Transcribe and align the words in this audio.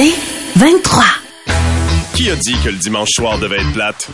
C'est 0.00 0.14
23. 0.54 1.04
Qui 2.14 2.30
a 2.30 2.36
dit 2.36 2.54
que 2.62 2.68
le 2.68 2.76
dimanche 2.76 3.08
soir 3.10 3.36
devait 3.40 3.56
être 3.56 3.72
plate? 3.72 4.08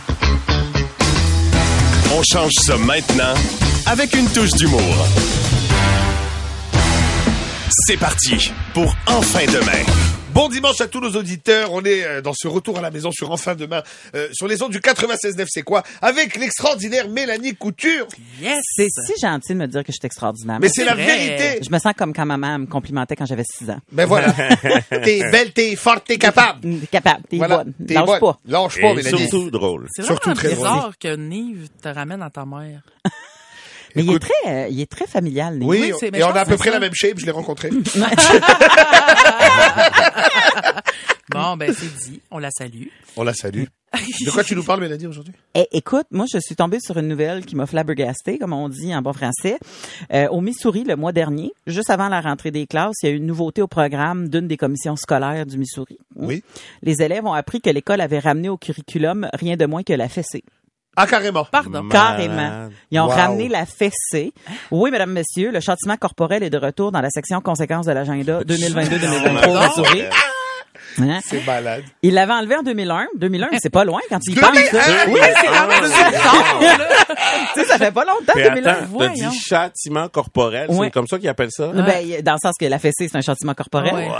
On 2.11 2.23
change 2.23 2.53
ça 2.65 2.75
maintenant 2.77 3.35
avec 3.85 4.15
une 4.15 4.27
touche 4.29 4.49
d'humour. 4.53 4.81
C'est 7.69 7.97
parti 7.97 8.51
pour 8.73 8.95
Enfin 9.05 9.45
demain. 9.45 9.83
Bon 10.35 10.49
dimanche 10.49 10.81
à 10.81 10.87
tous 10.87 10.99
nos 10.99 11.11
auditeurs. 11.11 11.71
On 11.71 11.81
est 11.85 12.03
euh, 12.03 12.21
dans 12.21 12.33
ce 12.35 12.49
retour 12.49 12.77
à 12.77 12.81
la 12.81 12.91
maison 12.91 13.09
sur 13.09 13.31
Enfin 13.31 13.55
Demain, 13.55 13.81
euh, 14.15 14.27
sur 14.33 14.49
les 14.49 14.61
ondes 14.61 14.71
du 14.73 14.79
96.9, 14.79 15.45
c'est 15.47 15.61
quoi? 15.61 15.81
Avec 16.01 16.35
l'extraordinaire 16.35 17.07
Mélanie 17.07 17.55
Couture. 17.55 18.05
Yes! 18.41 18.59
C'est 18.75 18.89
si 18.89 19.13
gentil 19.21 19.53
de 19.53 19.59
me 19.59 19.65
dire 19.67 19.79
que 19.81 19.93
je 19.93 19.97
suis 19.97 20.05
extraordinaire. 20.05 20.57
Mais 20.59 20.67
c'est 20.67 20.83
la 20.83 20.93
vrai. 20.93 21.05
vérité. 21.05 21.63
Je 21.65 21.69
me 21.71 21.79
sens 21.79 21.93
comme 21.97 22.11
quand 22.13 22.25
ma 22.25 22.35
maman 22.35 22.59
me 22.59 22.65
complimentait 22.65 23.15
quand 23.15 23.25
j'avais 23.25 23.45
6 23.49 23.69
ans. 23.69 23.79
Ben 23.93 24.05
voilà. 24.05 24.33
t'es 24.89 25.19
belle, 25.31 25.53
t'es 25.53 25.73
forte, 25.77 26.03
t'es 26.05 26.17
capable. 26.17 26.59
T'es 26.81 26.87
capable, 26.87 27.21
t'es 27.29 27.37
Voilà. 27.37 27.57
bonne. 27.63 27.73
T'es 27.87 27.93
Lâche 27.93 28.05
bonne. 28.05 28.19
pas. 28.19 28.39
Lâche 28.45 28.81
pas, 28.81 28.87
Et 28.89 28.93
Mélanie. 28.95 29.29
surtout 29.29 29.49
drôle. 29.51 29.87
C'est 29.95 30.03
Surtout 30.03 30.31
vraiment 30.31 30.35
très 30.35 30.49
bizarre 30.55 30.91
que 30.99 31.15
Nive 31.15 31.69
te 31.81 31.87
ramène 31.87 32.21
à 32.21 32.29
ta 32.29 32.43
mère. 32.45 32.81
Mais 33.97 34.03
il 34.03 34.11
est 34.13 34.19
très, 34.19 34.33
euh, 34.47 34.67
il 34.69 34.81
est 34.81 34.91
très 34.91 35.07
familial. 35.07 35.57
Nick. 35.57 35.69
Oui, 35.69 35.79
Oui, 35.79 35.93
c'est- 35.97 36.11
mais 36.11 36.19
et 36.19 36.23
on 36.25 36.27
a 36.31 36.41
à 36.41 36.43
peu 36.43 36.51
c'est 36.51 36.57
près 36.57 36.67
ça. 36.67 36.73
la 36.73 36.79
même 36.81 36.93
shape, 36.93 37.17
je 37.17 37.25
l'ai 37.25 37.31
rencontré. 37.31 37.69
Bon, 41.81 41.87
c'est 42.03 42.09
dit. 42.11 42.21
On 42.31 42.37
la 42.39 42.49
salue. 42.51 42.87
On 43.17 43.23
la 43.23 43.33
salue. 43.33 43.63
De 44.25 44.31
quoi 44.31 44.43
tu 44.43 44.55
nous 44.57 44.63
parles, 44.63 44.81
Mélanie, 44.81 45.07
aujourd'hui? 45.07 45.33
Eh, 45.53 45.67
écoute, 45.71 46.07
moi, 46.11 46.25
je 46.29 46.37
suis 46.39 46.55
tombée 46.55 46.79
sur 46.81 46.97
une 46.97 47.07
nouvelle 47.07 47.45
qui 47.45 47.55
m'a 47.55 47.65
flabbergasté, 47.65 48.37
comme 48.37 48.51
on 48.51 48.67
dit 48.67 48.93
en 48.93 49.01
bon 49.01 49.13
français. 49.13 49.57
Euh, 50.11 50.27
au 50.29 50.41
Missouri, 50.41 50.83
le 50.83 50.97
mois 50.97 51.13
dernier, 51.13 51.53
juste 51.65 51.89
avant 51.89 52.09
la 52.09 52.19
rentrée 52.19 52.51
des 52.51 52.67
classes, 52.67 52.95
il 53.03 53.05
y 53.05 53.09
a 53.09 53.13
eu 53.13 53.17
une 53.17 53.25
nouveauté 53.25 53.61
au 53.61 53.67
programme 53.67 54.27
d'une 54.27 54.47
des 54.49 54.57
commissions 54.57 54.97
scolaires 54.97 55.45
du 55.45 55.57
Missouri. 55.57 55.97
Oui. 56.15 56.43
Les 56.81 57.01
élèves 57.01 57.25
ont 57.25 57.31
appris 57.33 57.61
que 57.61 57.69
l'école 57.69 58.01
avait 58.01 58.19
ramené 58.19 58.49
au 58.49 58.57
curriculum 58.57 59.29
rien 59.33 59.55
de 59.55 59.65
moins 59.65 59.83
que 59.83 59.93
la 59.93 60.09
fessée. 60.09 60.43
Ah, 60.97 61.07
carrément. 61.07 61.45
Pardon. 61.45 61.87
Carrément. 61.89 62.69
Ils 62.91 62.99
ont 62.99 63.05
Wow. 63.07 63.11
ramené 63.11 63.47
la 63.49 63.65
fessée. 63.65 64.33
Oui, 64.71 64.91
mesdames, 64.91 65.11
messieurs, 65.11 65.51
le 65.51 65.59
châtiment 65.61 65.95
corporel 65.97 66.41
est 66.43 66.49
de 66.49 66.57
retour 66.57 66.91
dans 66.91 67.01
la 67.01 67.09
section 67.09 67.39
conséquences 67.41 67.85
de 67.85 67.91
l'agenda 67.93 68.41
2022-2023 68.43 69.49
au 69.49 69.53
Pardon. 69.53 69.81
Missouri. 69.81 70.03
Hein? 70.99 71.19
C'est 71.25 71.45
malade. 71.45 71.83
Il 72.01 72.13
l'avait 72.13 72.33
enlevé 72.33 72.55
en 72.55 72.63
2001. 72.63 73.07
2001, 73.17 73.47
c'est 73.61 73.69
pas 73.69 73.83
loin 73.83 73.99
quand 74.09 74.19
tu 74.19 74.31
y 74.31 74.35
penses. 74.35 74.51
2001? 74.53 74.71
ça. 74.71 74.91
Oui, 75.09 75.19
c'est 75.21 75.47
Ah, 75.51 75.67
ouais. 75.67 76.67
tu 77.53 77.61
sais, 77.61 77.67
ça 77.67 77.77
fait 77.77 77.91
pas 77.91 78.05
longtemps, 78.05 78.33
Puis 78.33 78.43
2001. 78.43 78.69
attends, 78.71 78.79
t'as 78.81 78.85
voyons. 78.87 79.29
dit 79.29 79.39
châtiment 79.39 80.07
corporel, 80.09 80.69
Ouais. 80.69 80.87
c'est 80.87 80.91
comme 80.91 81.07
ça 81.07 81.17
qu'ils 81.19 81.29
appellent 81.29 81.51
ça? 81.51 81.67
Ben, 81.67 82.21
dans 82.23 82.33
le 82.33 82.37
sens 82.41 82.53
que 82.59 82.65
la 82.65 82.79
fessée, 82.79 83.07
c'est 83.11 83.17
un 83.17 83.21
châtiment 83.21 83.53
corporel. 83.53 83.93
Ouais. 83.93 84.07
Wow, 84.07 84.11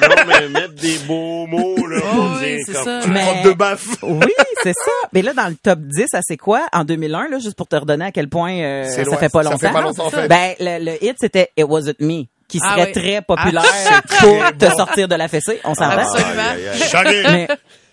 non, 0.00 0.24
mais 0.28 0.48
mettre 0.48 0.74
des 0.74 0.98
beaux 1.06 1.46
mots, 1.46 1.86
là, 1.86 2.00
Oh, 2.16 2.26
oui, 2.40 2.58
c'est 2.66 2.72
comme- 2.72 2.84
ça. 2.84 3.00
Mais- 3.08 3.42
de 3.44 3.52
baffe. 3.52 3.86
Oui, 4.02 4.32
c'est 4.62 4.72
ça. 4.74 4.90
Mais 5.12 5.22
là, 5.22 5.32
dans 5.32 5.48
le 5.48 5.54
top 5.56 5.78
10, 5.80 6.06
ça 6.10 6.20
c'est 6.22 6.36
quoi? 6.36 6.62
En 6.72 6.84
2001, 6.84 7.28
là, 7.28 7.38
juste 7.38 7.56
pour 7.56 7.66
te 7.66 7.76
redonner 7.76 8.06
à 8.06 8.12
quel 8.12 8.28
point 8.28 8.52
euh, 8.58 8.84
ça 8.84 9.02
loin. 9.02 9.16
fait 9.16 9.28
pas 9.28 9.42
Ça 9.42 9.50
longtemps. 9.50 9.58
fait 9.66 9.72
pas 9.72 9.80
longtemps, 9.80 10.06
en 10.06 10.10
fait. 10.10 10.28
Ben, 10.28 10.54
le, 10.60 10.84
le 10.84 11.04
hit, 11.04 11.16
c'était 11.20 11.50
It 11.56 11.64
Wasn't 11.68 11.94
Me, 12.00 12.24
qui 12.48 12.58
Ah 12.62 12.74
serait 12.76 12.86
oui. 12.86 12.92
très 12.92 13.22
populaire 13.22 13.64
Ah, 13.90 14.02
pour 14.20 14.38
te 14.58 14.66
bon. 14.66 14.76
sortir 14.76 15.08
de 15.08 15.14
la 15.14 15.28
fessée. 15.28 15.60
On 15.64 15.74
s'entend? 15.74 15.98
Absolument. 15.98 17.32
Mais 17.32 17.48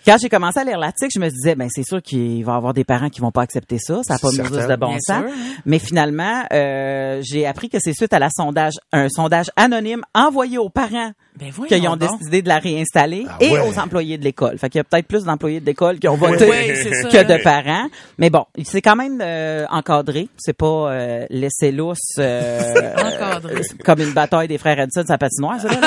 quand 0.05 0.17
j'ai 0.19 0.29
commencé 0.29 0.59
à 0.59 0.63
lire 0.63 0.77
l'article, 0.79 1.11
je 1.13 1.19
me 1.19 1.29
disais, 1.29 1.55
ben 1.55 1.67
c'est 1.69 1.83
sûr 1.87 2.01
qu'il 2.01 2.43
va 2.43 2.53
y 2.53 2.55
avoir 2.55 2.73
des 2.73 2.83
parents 2.83 3.09
qui 3.09 3.21
vont 3.21 3.31
pas 3.31 3.43
accepter 3.43 3.77
ça, 3.79 4.01
ça 4.03 4.13
n'a 4.15 4.19
pas 4.19 4.29
de 4.31 4.67
de 4.67 4.75
bon 4.75 4.93
sens. 4.99 5.01
sûr, 5.05 5.13
hein. 5.15 5.27
Mais 5.65 5.79
finalement, 5.79 6.43
euh, 6.53 7.21
j'ai 7.23 7.45
appris 7.45 7.69
que 7.69 7.77
c'est 7.79 7.93
suite 7.93 8.11
à 8.13 8.19
la 8.19 8.29
sondage, 8.29 8.73
un 8.91 9.09
sondage 9.09 9.51
anonyme 9.55 10.01
envoyé 10.15 10.57
aux 10.57 10.69
parents 10.69 11.11
Ben 11.39 11.51
qu'ils 11.67 11.87
ont 11.87 11.95
donc. 11.95 12.19
décidé 12.19 12.41
de 12.41 12.47
la 12.49 12.57
réinstaller 12.57 13.25
Ah 13.29 13.37
et 13.39 13.51
ouais. 13.51 13.59
aux 13.67 13.79
employés 13.79 14.17
de 14.17 14.23
l'école. 14.23 14.57
Fait 14.57 14.69
qu'il 14.69 14.79
y 14.79 14.81
a 14.81 14.83
peut-être 14.83 15.07
plus 15.07 15.23
d'employés 15.23 15.59
de 15.59 15.65
l'école 15.65 15.97
qui 15.97 16.07
ont 16.07 16.15
voté 16.17 16.75
ça. 16.75 17.09
que 17.09 17.23
de 17.37 17.41
parents. 17.43 17.87
Mais 18.17 18.29
bon, 18.29 18.45
c'est 18.63 18.81
quand 18.81 18.95
même 18.95 19.19
euh, 19.21 19.65
encadré. 19.69 20.27
C'est 20.37 20.53
pas 20.57 20.91
euh, 20.91 21.25
laissé 21.29 21.71
lousse 21.71 21.97
euh, 22.19 22.59
euh, 22.75 23.39
comme 23.85 24.01
une 24.01 24.11
bataille 24.13 24.47
des 24.47 24.57
frères 24.57 24.79
Edson 24.79 25.03
sa 25.07 25.17
patinoire. 25.17 25.59
Ça. 25.59 25.69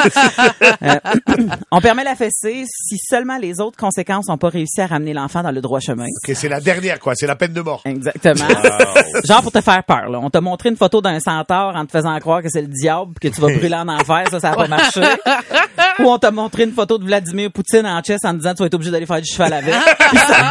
Euh, 0.83 0.97
on 1.71 1.81
permet 1.81 2.05
la 2.05 2.15
fessée 2.15 2.65
si 2.67 2.97
seulement 2.99 3.37
les 3.39 3.61
autres 3.61 3.77
conséquences 3.77 4.29
n'ont 4.29 4.39
pas 4.39 4.49
réussi 4.49 4.81
à 4.81 4.87
ramener 4.87 5.13
l'enfant 5.13 5.43
dans 5.43 5.51
le 5.51 5.61
droit 5.61 5.81
chemin. 5.81 6.05
Ok, 6.05 6.35
c'est 6.35 6.49
la 6.49 6.61
dernière, 6.61 6.99
quoi. 6.99 7.15
C'est 7.15 7.27
la 7.27 7.37
peine 7.37 7.53
de 7.53 7.61
mort. 7.61 7.83
Exactement. 7.85 8.47
Genre 9.25 9.43
pour 9.43 9.53
te 9.53 9.61
faire 9.61 9.83
peur. 9.85 10.09
Là. 10.11 10.19
On 10.23 10.31
t'a 10.31 10.41
montré 10.41 10.69
une 10.71 10.77
photo 10.77 11.01
d'un 11.01 11.21
centaure 11.21 11.75
en 11.77 11.87
te 11.87 11.93
faisant 11.93 12.19
croire 12.19 12.43
que 12.43 12.49
c'est 12.51 12.61
le 12.63 12.69
diable 12.69 13.15
que 13.21 13.29
tu 13.29 13.41
vas 13.41 13.49
brûler 13.49 13.75
en 13.75 13.89
enfer. 13.89 14.25
Ça, 14.31 14.41
ça 14.41 14.51
n'a 14.51 14.57
pas 14.57 14.69
marché. 14.69 15.01
Ou 16.00 16.11
on 16.11 16.19
t'a 16.19 16.31
montré 16.31 16.65
une 16.65 16.72
photo 16.72 16.99
de 16.99 17.05
Vladimir 17.05 17.50
Poutine 17.53 17.87
en 17.87 18.03
chess 18.03 18.21
en 18.25 18.34
disant 18.34 18.55
tu 18.55 18.62
vas 18.62 18.67
être 18.67 18.75
obligé 18.75 18.91
d'aller 18.91 19.06
faire 19.06 19.21
du 19.21 19.31
cheval 19.31 19.53
avec. 19.53 19.75
Ça 20.15 20.43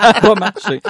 n'a 0.00 0.20
pas 0.20 0.34
marché. 0.34 0.80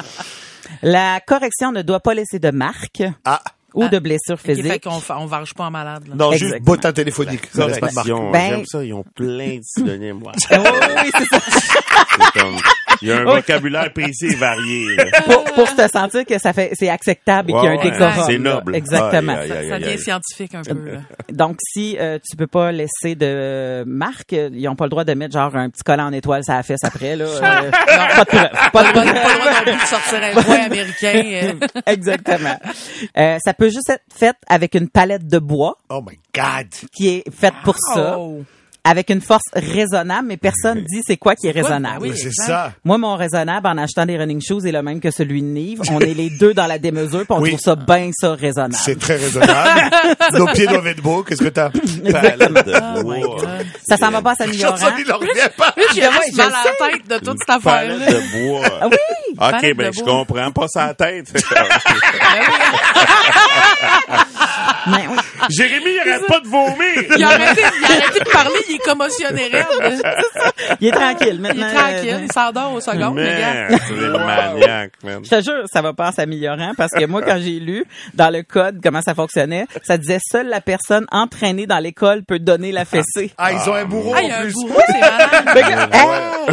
La 0.82 1.20
correction 1.26 1.72
ne 1.72 1.82
doit 1.82 2.00
pas 2.00 2.14
laisser 2.14 2.38
de 2.38 2.50
marques 2.50 3.02
Ah. 3.24 3.40
Ou 3.74 3.88
de 3.88 3.98
blessures 3.98 4.34
Ok, 4.34 4.40
fait 4.40 4.54
physiques. 4.56 4.84
qu'on 4.84 5.00
on 5.16 5.26
varge 5.26 5.54
pas 5.54 5.64
en 5.64 5.70
malade. 5.70 6.04
Là. 6.08 6.14
Non, 6.16 6.30
juste 6.32 6.42
Exactement. 6.44 6.64
bottin 6.66 6.92
téléphonique. 6.92 7.42
Ça 7.54 7.66
laisse 7.66 7.78
pas 7.78 7.88
de 7.88 7.94
marque. 7.94 8.08
Correction, 8.08 8.30
Ben- 8.32 8.48
j'aime 8.50 8.66
ça, 8.66 8.84
ils 8.84 8.92
ont 8.94 9.04
plein 9.14 9.56
de 9.56 9.62
synonymes. 9.64 10.22
ouais. 10.22 10.32
Oui, 10.50 10.58
oui, 11.04 11.10
c'est 11.16 11.38
ça. 11.38 11.44
C'est 11.50 12.40
comme- 12.40 12.56
Il 13.02 13.08
y 13.08 13.12
a 13.12 13.18
un 13.20 13.24
vocabulaire 13.24 13.90
précis 13.94 14.26
et 14.26 14.34
varié. 14.34 14.96
Pour, 15.24 15.42
pour 15.44 15.74
te 15.74 15.88
sentir 15.88 16.26
que 16.26 16.38
ça 16.38 16.52
fait, 16.52 16.72
c'est 16.74 16.90
acceptable 16.90 17.50
et 17.50 17.54
qu'il 17.54 17.64
y 17.64 17.66
a 17.66 17.70
un 17.70 17.82
décorum. 17.82 18.24
C'est 18.26 18.32
là. 18.38 18.54
noble. 18.56 18.74
Exactement. 18.76 19.36
Ça, 19.48 19.68
ça 19.68 19.78
devient 19.78 19.98
scientifique 19.98 20.54
un 20.54 20.62
peu. 20.62 20.74
Là. 20.92 20.98
Donc, 21.32 21.56
si 21.72 21.96
euh, 21.98 22.18
tu 22.28 22.36
peux 22.36 22.46
pas 22.46 22.72
laisser 22.72 23.14
de 23.14 23.84
marque, 23.86 24.32
ils 24.32 24.68
ont 24.68 24.76
pas 24.76 24.84
le 24.84 24.90
droit 24.90 25.04
de 25.04 25.14
mettre 25.14 25.32
genre 25.32 25.54
un 25.56 25.70
petit 25.70 25.82
collant 25.82 26.08
en 26.08 26.12
étoile 26.12 26.44
sur 26.44 26.52
la 26.52 26.62
fesse 26.62 26.84
après 26.84 27.16
là. 27.16 27.24
Euh, 27.40 27.70
non, 27.70 27.70
pas 28.16 28.24
de 28.24 28.28
preuve. 28.28 28.50
Pas 28.50 28.70
Pas 28.70 28.70
pas 28.70 28.82
le 28.82 28.92
droit 28.92 29.04
non 29.04 29.62
plus 29.62 29.72
de 29.72 29.86
sortir 29.86 30.20
un 30.22 30.42
point 30.42 30.60
américain. 30.66 31.22
euh. 31.24 31.52
Exactement. 31.86 32.58
Euh, 33.16 33.38
ça 33.44 33.54
peut 33.60 33.68
juste 33.68 33.90
être 33.90 34.04
fait 34.10 34.36
avec 34.48 34.74
une 34.74 34.88
palette 34.88 35.26
de 35.26 35.38
bois 35.38 35.76
Oh 35.90 36.00
my 36.00 36.18
God. 36.34 36.68
qui 36.96 37.08
est 37.08 37.30
faite 37.30 37.52
pour 37.62 37.76
ça. 37.76 38.16
Avec 38.84 39.10
une 39.10 39.20
force 39.20 39.42
raisonnable, 39.52 40.28
mais 40.28 40.36
personne 40.36 40.80
dit 40.82 41.00
c'est 41.06 41.16
quoi 41.16 41.34
qui 41.34 41.48
est 41.48 41.50
raisonnable. 41.50 41.96
Ah 41.96 41.98
oui. 42.00 42.12
C'est 42.16 42.32
ça. 42.32 42.72
Moi, 42.84 42.98
mon 42.98 43.16
raisonnable 43.16 43.66
en 43.66 43.76
achetant 43.78 44.06
des 44.06 44.16
running 44.16 44.40
shoes 44.40 44.64
est 44.66 44.72
le 44.72 44.82
même 44.82 45.00
que 45.00 45.10
celui 45.10 45.42
de 45.42 45.46
Nive. 45.46 45.80
On 45.90 46.00
est 46.00 46.14
les 46.14 46.30
deux 46.40 46.54
dans 46.54 46.66
la 46.66 46.78
démesure, 46.78 47.20
puis 47.20 47.26
on 47.30 47.40
Oui. 47.40 47.50
trouve 47.50 47.60
ça 47.60 47.76
bien 47.76 48.10
ça 48.12 48.34
raisonnable. 48.34 48.74
C'est 48.74 48.98
très 48.98 49.16
raisonnable. 49.16 49.90
Nos 50.34 50.46
pieds 50.46 50.66
doivent 50.66 50.86
être 50.86 51.02
beaux. 51.02 51.22
Qu'est-ce 51.22 51.42
que 51.42 51.48
t'as? 51.48 51.70
Oh. 53.04 53.36
Ça 53.88 53.96
s'en 53.96 54.10
va 54.10 54.22
pas 54.22 54.32
à 54.32 54.34
s'améliorant. 54.36 54.76
Chanson, 54.76 54.92
il 54.98 55.12
en 55.12 55.18
revient 55.18 55.50
pas. 55.56 55.74
J'ai 55.94 56.00
Ouais, 56.02 56.08
juste 56.26 56.32
je 56.32 56.36
mal 56.38 56.52
à 56.52 56.64
la 56.64 56.90
tête 56.90 57.08
de 57.08 57.18
toute 57.26 57.38
cette 57.38 57.50
affaire-là. 57.50 57.94
Palette 58.06 58.14
de 58.14 58.48
bois. 58.48 58.78
Ah 58.80 58.88
oui! 58.88 58.96
OK, 59.38 59.74
ben 59.76 59.92
je 59.92 60.00
comprends. 60.02 60.50
Pas 60.52 60.66
sa 60.68 60.94
tête. 60.94 61.32
Mais 64.86 65.06
oui. 65.08 65.16
Jérémy, 65.50 65.90
il 65.92 66.00
arrête 66.10 66.26
pas 66.26 66.40
de 66.40 66.48
vomir. 66.48 67.16
Il 67.16 67.24
a 67.24 67.28
arrêté, 67.28 67.60
il 67.60 67.84
a 67.84 67.96
arrêté 68.02 68.20
de 68.20 68.30
parler, 68.30 68.60
il 68.68 68.74
est 68.76 68.78
commotionné 68.78 69.42
raide. 69.48 70.02
Il 70.80 70.88
est 70.88 70.92
tranquille 70.92 71.28
Il 71.34 71.40
maintenant. 71.40 71.66
est 71.68 71.74
tranquille, 71.74 72.20
il 72.24 72.32
s'endort 72.32 72.72
au 72.74 72.80
second. 72.80 73.10
Man, 73.12 73.78
c'est 73.88 73.94
des 73.94 74.08
maniaques, 74.08 74.92
man. 75.02 75.20
Je 75.24 75.30
te 75.30 75.42
jure, 75.42 75.64
ça 75.72 75.82
va 75.82 75.92
pas 75.92 76.08
en 76.08 76.12
s'améliorant 76.12 76.72
parce 76.76 76.92
que 76.92 77.04
moi, 77.06 77.22
quand 77.22 77.38
j'ai 77.40 77.58
lu 77.60 77.84
dans 78.14 78.30
le 78.30 78.42
code 78.42 78.78
comment 78.82 79.00
ça 79.02 79.14
fonctionnait, 79.14 79.66
ça 79.82 79.96
disait 79.98 80.18
seule 80.30 80.48
la 80.48 80.60
personne 80.60 81.06
entraînée 81.10 81.66
dans 81.66 81.78
l'école 81.78 82.22
peut 82.24 82.38
donner 82.38 82.72
la 82.72 82.84
fessée. 82.84 83.32
Ah, 83.38 83.52
ils 83.52 83.68
ont 83.70 83.74
un 83.74 83.84
bourreau 83.84 84.14
Ah, 84.16 84.22
il 84.22 84.30
un 84.32 84.46
bourreau, 84.50 84.80
c'est 84.86 85.00
malade. 85.00 85.90
Hey! 85.92 86.06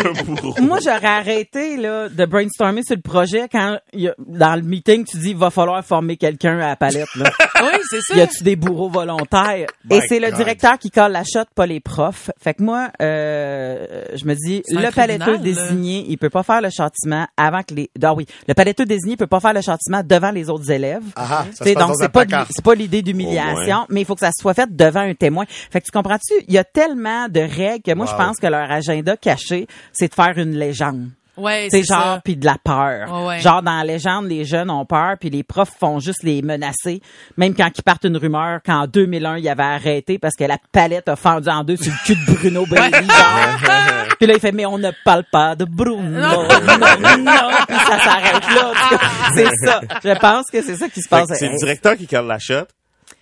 Un 0.05 0.23
bourreau. 0.23 0.55
Moi, 0.61 0.79
j'aurais 0.83 1.05
arrêté 1.07 1.77
là, 1.77 2.09
de 2.09 2.25
brainstormer 2.25 2.81
sur 2.83 2.95
le 2.95 3.01
projet 3.01 3.47
quand 3.51 3.77
il 3.93 4.01
y 4.01 4.07
a- 4.07 4.15
dans 4.17 4.55
le 4.55 4.61
meeting, 4.61 5.05
tu 5.05 5.17
dis 5.17 5.31
il 5.31 5.37
va 5.37 5.49
falloir 5.49 5.83
former 5.85 6.17
quelqu'un 6.17 6.59
à 6.59 6.67
la 6.69 6.75
palette. 6.75 7.13
Là. 7.15 7.29
Oui, 7.61 7.79
c'est 7.89 8.01
ça. 8.01 8.15
Y 8.27 8.35
a-tu 8.35 8.43
des 8.43 8.55
bourreaux 8.55 8.89
volontaires? 8.89 9.67
Et 9.89 10.01
c'est 10.07 10.19
le 10.19 10.31
directeur 10.31 10.77
qui 10.77 10.89
colle 10.89 11.11
la 11.11 11.23
shot, 11.23 11.45
pas 11.55 11.65
les 11.65 11.79
profs. 11.79 12.31
Fait 12.39 12.53
que 12.53 12.63
moi, 12.63 12.89
euh, 13.01 14.03
je 14.15 14.25
me 14.25 14.35
dis, 14.35 14.63
le 14.69 14.91
paletteux 14.91 15.37
désigné, 15.37 16.05
il 16.07 16.17
peut 16.17 16.29
pas 16.29 16.43
faire 16.43 16.61
le 16.61 16.69
châtiment 16.69 17.27
avant 17.35 17.63
que 17.63 17.73
les... 17.73 17.89
Ah 18.01 18.13
oui, 18.13 18.25
le 18.47 18.53
paletteux 18.53 18.85
désigné 18.85 19.17
peut 19.17 19.27
pas 19.27 19.39
faire 19.39 19.53
le 19.53 19.61
châtiment 19.61 20.01
devant 20.03 20.31
les 20.31 20.49
autres 20.49 20.69
élèves. 20.71 21.03
Ah, 21.15 21.27
ah, 21.29 21.45
ça 21.53 21.65
se 21.65 21.73
passe 21.73 21.87
donc 21.87 21.95
c'est 21.99 22.09
pas 22.11 22.25
c'est 22.49 22.63
pas 22.63 22.75
l'idée 22.75 23.01
d'humiliation, 23.01 23.77
moins. 23.77 23.85
mais 23.89 24.01
il 24.01 24.05
faut 24.05 24.15
que 24.15 24.21
ça 24.21 24.31
soit 24.37 24.53
fait 24.53 24.73
devant 24.73 25.01
un 25.01 25.13
témoin. 25.13 25.45
Fait 25.71 25.81
que 25.81 25.85
tu 25.85 25.91
comprends-tu? 25.91 26.33
Il 26.47 26.53
y 26.53 26.57
a 26.57 26.63
tellement 26.63 27.27
de 27.29 27.39
règles 27.39 27.83
que 27.83 27.93
moi 27.93 28.05
je 28.05 28.15
pense 28.15 28.37
que 28.37 28.47
leur 28.47 28.69
agenda 28.71 29.17
caché, 29.17 29.67
c'est 29.93 30.09
de 30.09 30.13
faire 30.13 30.37
une 30.37 30.57
légende. 30.57 31.09
Ouais, 31.37 31.67
C'est 31.69 31.83
c'est 31.83 31.93
genre 31.93 32.19
puis 32.23 32.35
de 32.35 32.45
la 32.45 32.57
peur. 32.63 33.11
Ouais, 33.11 33.27
ouais. 33.27 33.39
Genre 33.39 33.61
dans 33.61 33.77
la 33.77 33.83
légende, 33.83 34.25
les 34.27 34.43
jeunes 34.45 34.69
ont 34.69 34.85
peur 34.85 35.15
puis 35.19 35.29
les 35.29 35.43
profs 35.43 35.73
font 35.79 35.99
juste 35.99 36.23
les 36.23 36.41
menacer. 36.41 37.01
Même 37.37 37.53
quand 37.55 37.69
ils 37.77 37.83
partent 37.83 38.05
une 38.05 38.17
rumeur 38.17 38.59
qu'en 38.65 38.87
2001 38.87 39.37
il 39.37 39.47
avait 39.49 39.63
arrêté 39.63 40.17
parce 40.17 40.35
que 40.35 40.43
la 40.45 40.57
palette 40.71 41.07
a 41.09 41.15
fendu 41.15 41.49
en 41.49 41.63
deux 41.63 41.77
sur 41.77 41.91
le 41.91 42.05
cul 42.05 42.15
de 42.15 42.33
Bruno 42.33 42.65
Bailey. 42.69 42.91
genre. 42.91 44.07
puis 44.17 44.27
là 44.27 44.33
il 44.33 44.39
fait 44.39 44.51
mais 44.51 44.65
on 44.65 44.77
ne 44.77 44.91
parle 45.05 45.23
pas 45.31 45.55
de 45.55 45.65
Bruno. 45.65 46.01
Non, 46.01 46.43
non. 46.43 47.49
Puis 47.67 47.77
ça 47.77 47.99
s'arrête 47.99 48.49
là. 48.53 48.69
En 48.69 48.73
tout 48.73 48.97
cas, 48.97 49.09
C'est 49.35 49.65
ça. 49.65 49.81
Je 50.03 50.19
pense 50.19 50.45
que 50.51 50.61
c'est 50.61 50.75
ça 50.75 50.89
qui 50.89 51.01
se 51.01 51.09
passe. 51.09 51.29
C'est 51.35 51.49
le 51.49 51.57
directeur 51.57 51.95
qui 51.95 52.07
colle 52.07 52.27
la 52.27 52.39
shot. 52.39 52.65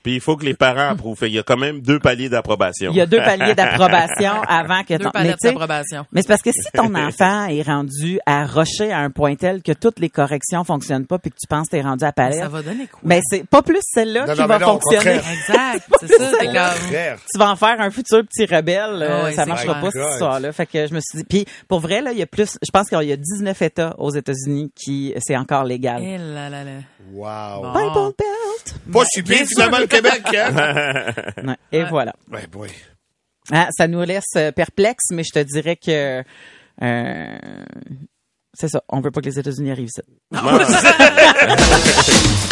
Puis 0.06 0.14
il 0.14 0.22
faut 0.22 0.38
que 0.38 0.46
les 0.46 0.54
parents 0.54 0.90
approuvent. 0.92 1.18
Il 1.24 1.34
y 1.34 1.40
a 1.40 1.44
quand 1.44 1.58
même 1.58 1.82
deux 1.82 1.98
paliers 1.98 2.30
d'approbation. 2.30 2.92
Il 2.92 2.96
y 2.98 3.02
a 3.02 3.08
deux 3.08 3.18
paliers 3.18 3.56
d'approbation 3.56 4.40
avant 4.48 4.84
que 4.84 4.94
Deux 4.94 5.06
ton... 5.06 5.10
tu 5.10 5.34
sais, 5.40 5.48
d'approbation. 5.48 6.06
Mais 6.12 6.22
c'est 6.22 6.28
parce 6.28 6.44
que 6.44 6.52
si 6.52 6.70
ton 6.76 6.94
enfant 7.08 7.48
est 7.48 7.64
rendu 7.64 8.20
à 8.28 8.46
rocher 8.46 8.92
à 8.92 9.00
un 9.00 9.10
point 9.10 9.34
tel 9.34 9.64
que 9.64 9.72
toutes 9.72 9.98
les 9.98 10.10
corrections 10.10 10.64
fonctionnent 10.64 11.08
pas 11.08 11.18
puis 11.18 11.32
que 11.32 11.38
tu 11.42 11.48
penses 11.48 11.70
que 11.70 11.78
t'es 11.78 11.82
rendu 11.82 12.06
à 12.06 12.12
palette, 12.12 12.38
Ça 12.38 12.50
va 12.50 12.62
donner 12.62 12.86
quoi? 12.86 13.00
ben 13.04 13.20
c'est 13.28 13.48
pas 13.48 13.64
plus 13.64 13.80
celle-là 13.82 14.26
qui 14.26 14.40
non, 14.42 14.46
va 14.46 14.60
mais 14.60 14.66
non, 14.66 14.80
fonctionner. 14.80 15.16
Exact, 15.16 15.90
c'est 16.02 16.08
ça. 16.08 16.32
C'est 16.40 16.46
comme... 16.46 17.18
Tu 17.34 17.40
vas 17.40 17.50
en 17.50 17.56
faire 17.56 17.82
un 17.82 17.90
futur 17.90 18.22
petit 18.28 18.46
rebelle, 18.46 19.02
euh, 19.02 19.10
Ah 19.10 19.24
ouais, 19.24 19.34
ça 19.34 19.48
marchera 19.48 19.74
pas 19.82 19.90
cette 19.90 20.12
histoire-là. 20.12 20.52
Fait 20.52 20.68
que 20.68 20.86
je 20.86 20.94
me 20.94 21.00
suis 21.00 21.18
dit, 21.18 21.24
puis 21.24 21.46
pour 21.68 21.80
vrai 21.80 22.02
là, 22.02 22.12
il 22.12 22.20
y 22.20 22.22
a 22.22 22.28
plus, 22.28 22.60
je 22.62 22.70
pense 22.72 22.90
qu'il 22.90 23.02
y 23.02 23.12
a 23.12 23.18
19 23.18 23.60
États 23.60 23.96
aux 23.98 24.12
États-Unis 24.12 24.72
qui 24.76 25.16
c'est 25.18 25.36
encore 25.36 25.64
légal. 25.64 26.04
Eh 26.04 26.20
là 26.20 26.48
là 26.52 26.64
là. 26.64 26.72
Wow. 27.12 27.64
Bon. 27.64 27.74
Bible 27.74 28.14
Belt. 28.20 28.45
Pas 28.92 29.04
Bien 29.16 29.24
pire 29.24 29.38
sûr. 29.38 29.48
finalement 29.48 29.78
le 29.80 29.88
Québec, 29.88 30.22
hein? 30.36 31.14
Ouais, 31.48 31.56
et 31.72 31.84
voilà. 31.86 32.14
Ouais, 32.32 32.48
boy. 32.48 32.70
Ah, 33.52 33.68
ça 33.78 33.88
nous 33.88 34.02
laisse 34.04 34.24
euh, 34.38 34.52
perplexes, 34.52 35.12
mais 35.12 35.24
je 35.24 35.32
te 35.32 35.40
dirais 35.40 35.76
que 35.76 36.24
euh, 36.82 37.38
c'est 38.58 38.70
ça. 38.70 38.82
On 38.90 39.02
veut 39.02 39.12
pas 39.12 39.22
que 39.22 39.28
les 39.28 39.38
États-Unis 39.40 39.72
arrivent 39.72 39.90
ici. 39.90 40.02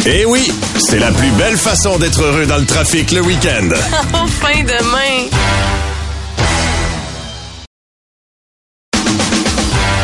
Eh 0.06 0.26
oui, 0.26 0.52
c'est 0.80 1.00
la 1.00 1.12
plus 1.12 1.32
belle 1.32 1.58
façon 1.58 1.98
d'être 1.98 2.22
heureux 2.22 2.46
dans 2.46 2.58
le 2.58 2.66
trafic 2.66 3.12
le 3.12 3.22
week-end. 3.22 3.70
Enfin 4.14 4.64
demain. 4.64 5.30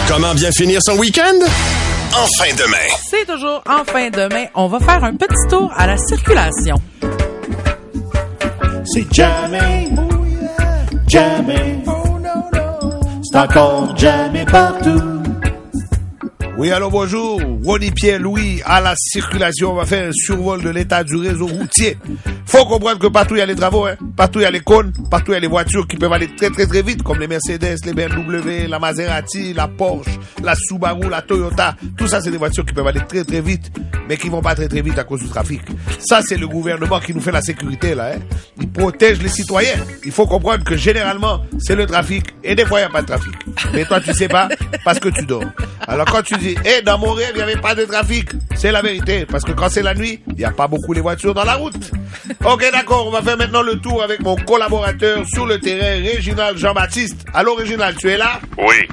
Comment 0.09 0.33
bien 0.33 0.49
finir 0.51 0.79
son 0.81 0.97
week-end? 0.97 1.37
En 2.15 2.25
fin 2.39 2.51
demain. 2.55 2.77
C'est 3.11 3.27
toujours 3.27 3.61
en 3.69 3.83
fin 3.85 4.09
de 4.09 4.33
mai. 4.33 4.49
On 4.55 4.67
va 4.67 4.79
faire 4.79 5.03
un 5.03 5.15
petit 5.15 5.47
tour 5.47 5.71
à 5.77 5.85
la 5.85 5.97
circulation. 5.97 6.77
C'est 8.85 9.13
jamais, 9.13 9.87
jamais. 11.07 11.79
C'est 13.21 13.37
encore 13.37 13.95
jamais 13.95 14.45
partout. 14.45 14.99
Oui, 16.57 16.71
alors 16.71 16.89
bonjour. 16.89 17.39
Ronnie 17.63 17.91
Pierre 17.91 18.19
Louis 18.19 18.63
à 18.65 18.81
la 18.81 18.95
circulation. 18.97 19.73
On 19.73 19.75
va 19.75 19.85
faire 19.85 20.09
un 20.09 20.11
survol 20.11 20.63
de 20.63 20.69
l'état 20.69 21.03
du 21.03 21.17
réseau 21.17 21.45
routier. 21.45 21.99
Faut 22.47 22.65
comprendre 22.65 22.97
que 22.97 23.07
partout 23.07 23.35
il 23.35 23.39
y 23.39 23.41
a 23.41 23.45
les 23.45 23.55
travaux, 23.55 23.85
hein. 23.85 23.95
Partout 24.19 24.39
il 24.39 24.43
y 24.43 24.45
a 24.45 24.51
les 24.51 24.59
cônes, 24.59 24.91
partout 25.09 25.31
il 25.31 25.35
y 25.35 25.37
a 25.37 25.39
les 25.39 25.47
voitures 25.47 25.87
qui 25.87 25.95
peuvent 25.95 26.11
aller 26.11 26.27
très 26.35 26.49
très 26.49 26.67
très 26.67 26.81
vite, 26.81 27.03
comme 27.03 27.21
les 27.21 27.27
Mercedes, 27.29 27.77
les 27.85 27.93
BMW, 27.93 28.67
la 28.67 28.77
Maserati, 28.77 29.53
la 29.53 29.69
Porsche, 29.69 30.09
la 30.43 30.55
Subaru, 30.55 31.09
la 31.09 31.21
Toyota. 31.21 31.77
Tout 31.95 32.05
ça, 32.05 32.19
c'est 32.19 32.29
des 32.29 32.35
voitures 32.35 32.65
qui 32.65 32.73
peuvent 32.73 32.85
aller 32.85 32.99
très 33.07 33.23
très 33.23 33.39
vite, 33.39 33.71
mais 34.09 34.17
qui 34.17 34.27
vont 34.27 34.41
pas 34.41 34.55
très 34.55 34.67
très 34.67 34.81
vite 34.81 34.99
à 34.99 35.05
cause 35.05 35.21
du 35.21 35.29
trafic. 35.29 35.61
Ça, 35.99 36.19
c'est 36.21 36.35
le 36.35 36.49
gouvernement 36.49 36.99
qui 36.99 37.13
nous 37.13 37.21
fait 37.21 37.31
la 37.31 37.41
sécurité, 37.41 37.95
là, 37.95 38.11
hein. 38.13 38.19
Il 38.59 38.69
protège 38.69 39.21
les 39.21 39.29
citoyens. 39.29 39.85
Il 40.03 40.11
faut 40.11 40.27
comprendre 40.27 40.65
que 40.65 40.75
généralement, 40.75 41.45
c'est 41.57 41.75
le 41.75 41.85
trafic, 41.85 42.25
et 42.43 42.55
des 42.55 42.65
fois, 42.65 42.79
il 42.79 42.83
n'y 42.83 42.87
a 42.87 42.91
pas 42.91 43.01
de 43.01 43.07
trafic. 43.07 43.33
Mais 43.73 43.85
toi, 43.85 44.01
tu 44.01 44.13
sais 44.13 44.27
pas, 44.27 44.49
parce 44.83 44.99
que 44.99 45.07
tu 45.07 45.25
dors. 45.25 45.45
Alors 45.87 46.05
quand 46.05 46.21
tu 46.23 46.35
dis, 46.35 46.55
eh, 46.65 46.81
dans 46.81 46.97
mon 46.97 47.13
rêve, 47.13 47.31
il 47.35 47.37
n'y 47.37 47.41
avait 47.41 47.59
pas 47.59 47.73
de 47.73 47.85
trafic, 47.85 48.31
c'est 48.55 48.71
la 48.71 48.81
vérité. 48.81 49.25
Parce 49.25 49.45
que 49.45 49.53
quand 49.53 49.69
c'est 49.69 49.81
la 49.81 49.95
nuit, 49.95 50.21
il 50.27 50.35
n'y 50.35 50.43
a 50.43 50.51
pas 50.51 50.67
beaucoup 50.67 50.91
les 50.91 51.01
voitures 51.01 51.33
dans 51.33 51.45
la 51.45 51.55
route. 51.55 51.91
Ok, 52.45 52.69
d'accord, 52.71 53.07
on 53.07 53.11
va 53.11 53.21
faire 53.21 53.37
maintenant 53.37 53.61
le 53.61 53.79
tour 53.79 54.03
avec 54.03 54.08
mon 54.21 54.35
collaborateur 54.35 55.25
sur 55.27 55.45
le 55.45 55.59
terrain, 55.59 56.01
Réginald 56.03 56.57
Jean-Baptiste. 56.57 57.25
Allô, 57.33 57.55
Réginald, 57.55 57.97
tu 57.97 58.09
es 58.09 58.17
là? 58.17 58.39
Oui, 58.57 58.87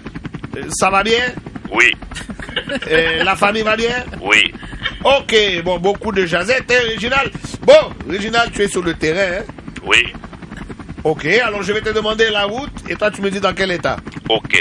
Euh, 0.56 0.62
Ça 0.70 0.90
va 0.90 1.02
bien? 1.02 1.32
Oui, 1.70 1.92
Euh, 2.90 3.22
La 3.24 3.36
famille 3.36 3.62
va 3.62 3.76
bien? 3.76 4.04
Oui. 4.20 4.52
Ok, 5.04 5.34
bon, 5.64 5.78
beaucoup 5.78 6.12
de 6.12 6.24
jazette, 6.26 6.70
hein, 6.70 6.82
Réginald? 6.88 7.30
Bon, 7.62 7.92
Réginald, 8.08 8.52
tu 8.52 8.62
es 8.62 8.68
sur 8.68 8.82
le 8.82 8.94
terrain, 8.94 9.40
hein? 9.40 9.44
Oui, 9.84 10.12
Ok, 11.04 11.24
alors 11.26 11.62
je 11.62 11.72
vais 11.72 11.80
te 11.82 11.90
demander 11.90 12.30
la 12.30 12.44
route, 12.46 12.72
et 12.88 12.96
toi, 12.96 13.10
tu 13.12 13.22
me 13.22 13.30
dis 13.30 13.38
dans 13.38 13.52
quel 13.54 13.70
état. 13.70 13.96
OK. 14.28 14.60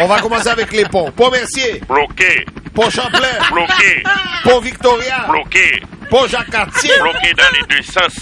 On 0.00 0.06
va 0.08 0.18
commencer 0.20 0.48
avec 0.48 0.72
les 0.72 0.84
ponts. 0.84 1.12
Pont 1.12 1.30
Mercier, 1.30 1.80
Bloqué, 1.88 2.44
Pont 2.74 2.90
Champlain, 2.90 3.38
bloqué, 3.52 4.02
Pont 4.42 4.58
Victoria, 4.60 5.26
bloqué, 5.28 5.82
Pont 6.10 6.26
Jacques-Cartier, 6.26 6.90
bloqué 7.00 7.32
dans 7.34 7.44
les 7.54 7.76
deux 7.76 7.82
sens. 7.82 8.14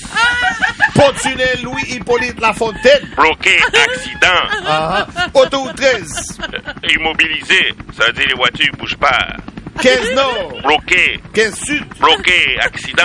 Pont 0.95 1.13
Tunnel 1.23 1.63
Louis-Hippolyte 1.63 2.39
Lafontaine, 2.41 3.09
Bloqué, 3.17 3.57
accident, 3.73 4.43
ah, 4.67 5.07
ah, 5.17 5.27
Autoroute 5.35 5.75
13, 5.77 6.39
immobilisé. 6.91 7.75
Ça 7.97 8.07
veut 8.07 8.13
dire 8.13 8.27
les 8.29 8.35
voitures 8.35 8.73
bougent 8.79 8.97
pas. 8.99 9.27
15 9.81 10.15
Nord, 10.15 10.53
Bloqué, 10.65 11.21
15 11.33 11.55
Sud, 11.55 11.85
bloqué, 12.01 12.59
accident. 12.61 13.05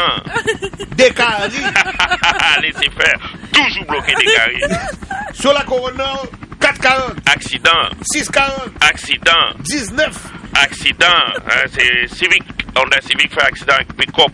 Descaries, 0.98 1.54
Laissez 2.62 2.90
faire. 2.90 3.34
Toujours 3.54 3.86
bloqué 3.86 4.14
des 4.16 4.26
carrés. 4.34 4.60
sur 5.34 5.54
la 5.54 5.62
Couronne 5.64 5.98
Nord, 5.98 6.26
440, 6.60 7.14
Accident, 7.28 7.90
640, 8.12 8.72
accident, 8.82 9.32
19, 9.60 10.18
accident. 10.56 11.06
Hein, 11.48 11.64
c'est 11.72 12.08
Civic. 12.16 12.44
Honda 12.76 12.98
Civic 13.02 13.32
fait 13.32 13.44
accident 13.44 13.74
avec 13.76 13.94
pick-up. 13.96 14.32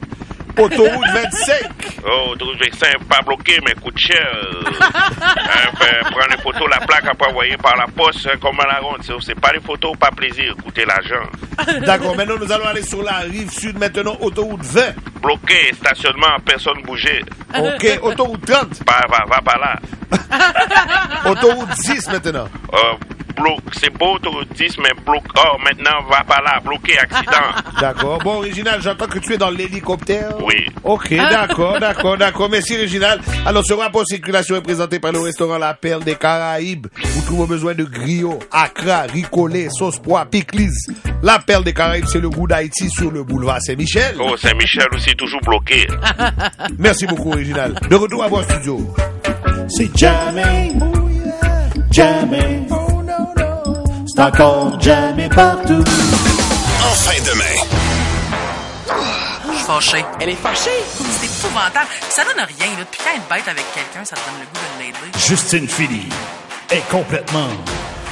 Autoroute 0.60 1.08
25, 1.14 2.02
Oh, 2.06 2.34
12 2.36 2.58
25, 2.60 3.04
pas 3.06 3.22
bloqué, 3.26 3.60
mais 3.66 3.74
coûte 3.76 3.98
cher. 3.98 4.28
hein, 4.82 5.72
prendre 6.12 6.30
les 6.32 6.38
photos, 6.42 6.70
la 6.70 6.86
plaque 6.86 7.06
après 7.10 7.28
envoyer 7.30 7.58
par 7.58 7.76
la 7.76 7.86
poste, 7.88 8.28
hein, 8.28 8.38
comme 8.42 8.60
à 8.60 8.68
la 8.68 8.80
ronde. 8.80 8.98
C'est- 9.04 9.36
pas 9.40 9.52
les 9.54 9.60
photos, 9.60 9.92
pas 9.98 10.12
plaisir. 10.12 10.56
Coûtez 10.64 10.86
l'argent. 10.86 11.28
D'accord, 11.86 12.16
maintenant 12.16 12.36
nous 12.40 12.52
allons 12.52 12.66
aller 12.68 12.82
sur 12.84 13.04
la 13.04 13.18
rive 13.20 13.50
sud, 13.52 13.78
maintenant 13.78 14.18
autoroute 14.22 14.64
20, 14.64 14.82
Bloqué, 15.22 15.74
stationnement, 15.76 16.38
personne 16.46 16.82
bouger. 16.84 17.24
ok, 17.56 18.00
autoroute 18.02 18.46
30, 18.46 18.84
Pas, 18.86 19.02
va, 19.10 19.26
va 19.30 19.42
par 19.42 19.60
là. 19.60 19.76
autoroute 21.26 21.70
10 21.86 22.08
maintenant, 22.10 22.48
Euh, 22.74 22.78
bloc, 23.40 23.60
c'est 23.74 23.90
beau, 23.98 24.16
autoroute 24.16 24.50
10, 24.54 24.78
mais 24.80 24.92
bloc. 25.06 25.24
Oh, 25.38 25.58
maintenant, 25.64 26.04
va 26.10 26.24
par 26.24 26.42
là. 26.42 26.60
Bloqué, 26.64 26.98
accident. 26.98 27.32
d'accord. 27.82 28.20
Bon, 28.20 28.40
Réginal, 28.40 28.82
j'entends 28.82 29.08
que 29.08 29.20
tu 29.20 29.34
es 29.34 29.38
dans 29.38 29.50
l'hélicoptère. 29.50 30.36
Oui. 30.44 30.66
Ok, 30.84 31.14
d'accord, 31.14 31.80
d'accord, 31.80 32.18
d'accord. 32.18 32.50
Merci, 32.50 32.76
Réginal. 32.76 33.20
Alors, 33.46 33.64
ce 33.66 33.74
rapport 33.74 34.06
circulation 34.06 34.56
est 34.56 34.62
présenté 34.62 35.00
par 35.00 35.12
le 35.12 35.20
restaurant 35.20 35.58
La 35.58 35.74
Perle 35.74 36.04
des 36.04 36.16
Caraïbes. 36.16 36.88
Vous 37.04 37.22
trouvez 37.22 37.48
besoin 37.48 37.74
de 37.74 37.84
griots, 37.84 38.40
accra, 38.52 39.04
ricolé, 39.04 39.70
sauce 39.70 40.00
pois, 40.00 40.26
piclis. 40.26 40.70
La 41.24 41.40
Perle 41.40 41.64
des 41.64 41.74
Caraïbes, 41.74 42.06
c'est 42.08 42.20
le 42.20 42.30
goût 42.30 42.48
d'Haïti 42.48 42.90
sur 42.90 43.12
le 43.12 43.24
boulevard 43.24 43.62
Saint-Michel. 43.62 44.16
Oh, 44.20 44.36
Saint-Michel 44.38 44.88
aussi, 44.94 45.16
toujours 45.16 45.42
bloqué. 45.42 45.88
Merci 46.78 47.06
beaucoup, 47.06 47.32
Réginal. 47.32 47.74
De 47.90 47.96
retour 47.96 48.24
à 48.24 48.28
vos 48.28 48.44
studios. 48.44 48.94
C'est 49.70 49.96
jamais, 49.98 50.72
jamais. 51.92 52.79
C'est 54.20 54.26
encore 54.26 54.82
jamais 54.82 55.30
partout. 55.30 55.82
En 55.82 56.94
fin 56.94 57.24
demain. 57.24 57.56
Je 59.48 59.56
suis 59.56 59.66
fâchée. 59.66 60.06
Elle 60.20 60.30
est 60.32 60.36
fâchée? 60.36 60.84
C'est 60.90 61.26
épouvantable. 61.26 61.88
Ça 62.10 62.26
donne 62.26 62.44
rien, 62.46 62.68
là. 62.78 62.84
Puis 62.92 63.00
quand 63.02 63.12
elle 63.16 63.22
bête 63.34 63.48
avec 63.48 63.64
quelqu'un, 63.74 64.04
ça 64.04 64.18
te 64.18 64.30
donne 64.30 64.42
le 64.42 64.46
goût 64.48 64.60
de 64.76 64.84
l'aider? 64.84 65.18
Justine 65.18 65.70
Philly 65.70 66.10
est 66.70 66.86
complètement 66.92 67.48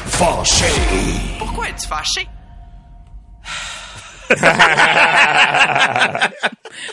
fâchée. 0.05 0.71
Pourquoi 1.39 1.67
es-tu 1.67 1.85
fâchée? 1.85 2.29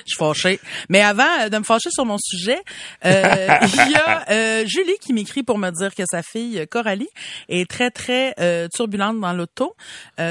Je 0.05 0.07
suis 0.07 0.19
fâchée. 0.19 0.61
Mais 0.89 1.03
avant 1.03 1.25
euh, 1.41 1.49
de 1.49 1.59
me 1.59 1.65
fâcher 1.65 1.91
sur 1.91 2.05
mon 2.05 2.19
sujet, 2.19 2.59
euh, 3.05 3.49
il 3.63 3.91
y 3.91 3.97
a 3.97 4.25
euh, 4.31 4.65
Julie 4.67 4.97
qui 5.01 5.13
m'écrit 5.13 5.43
pour 5.43 5.59
me 5.59 5.71
dire 5.71 5.95
que 5.95 6.05
sa 6.11 6.23
fille 6.23 6.61
euh, 6.61 6.67
Coralie 6.67 7.09
est 7.49 7.69
très 7.69 7.91
très 7.91 8.35
euh, 8.41 8.69
turbulente 8.73 9.21
dans 9.21 9.33
l'auto. 9.33 9.75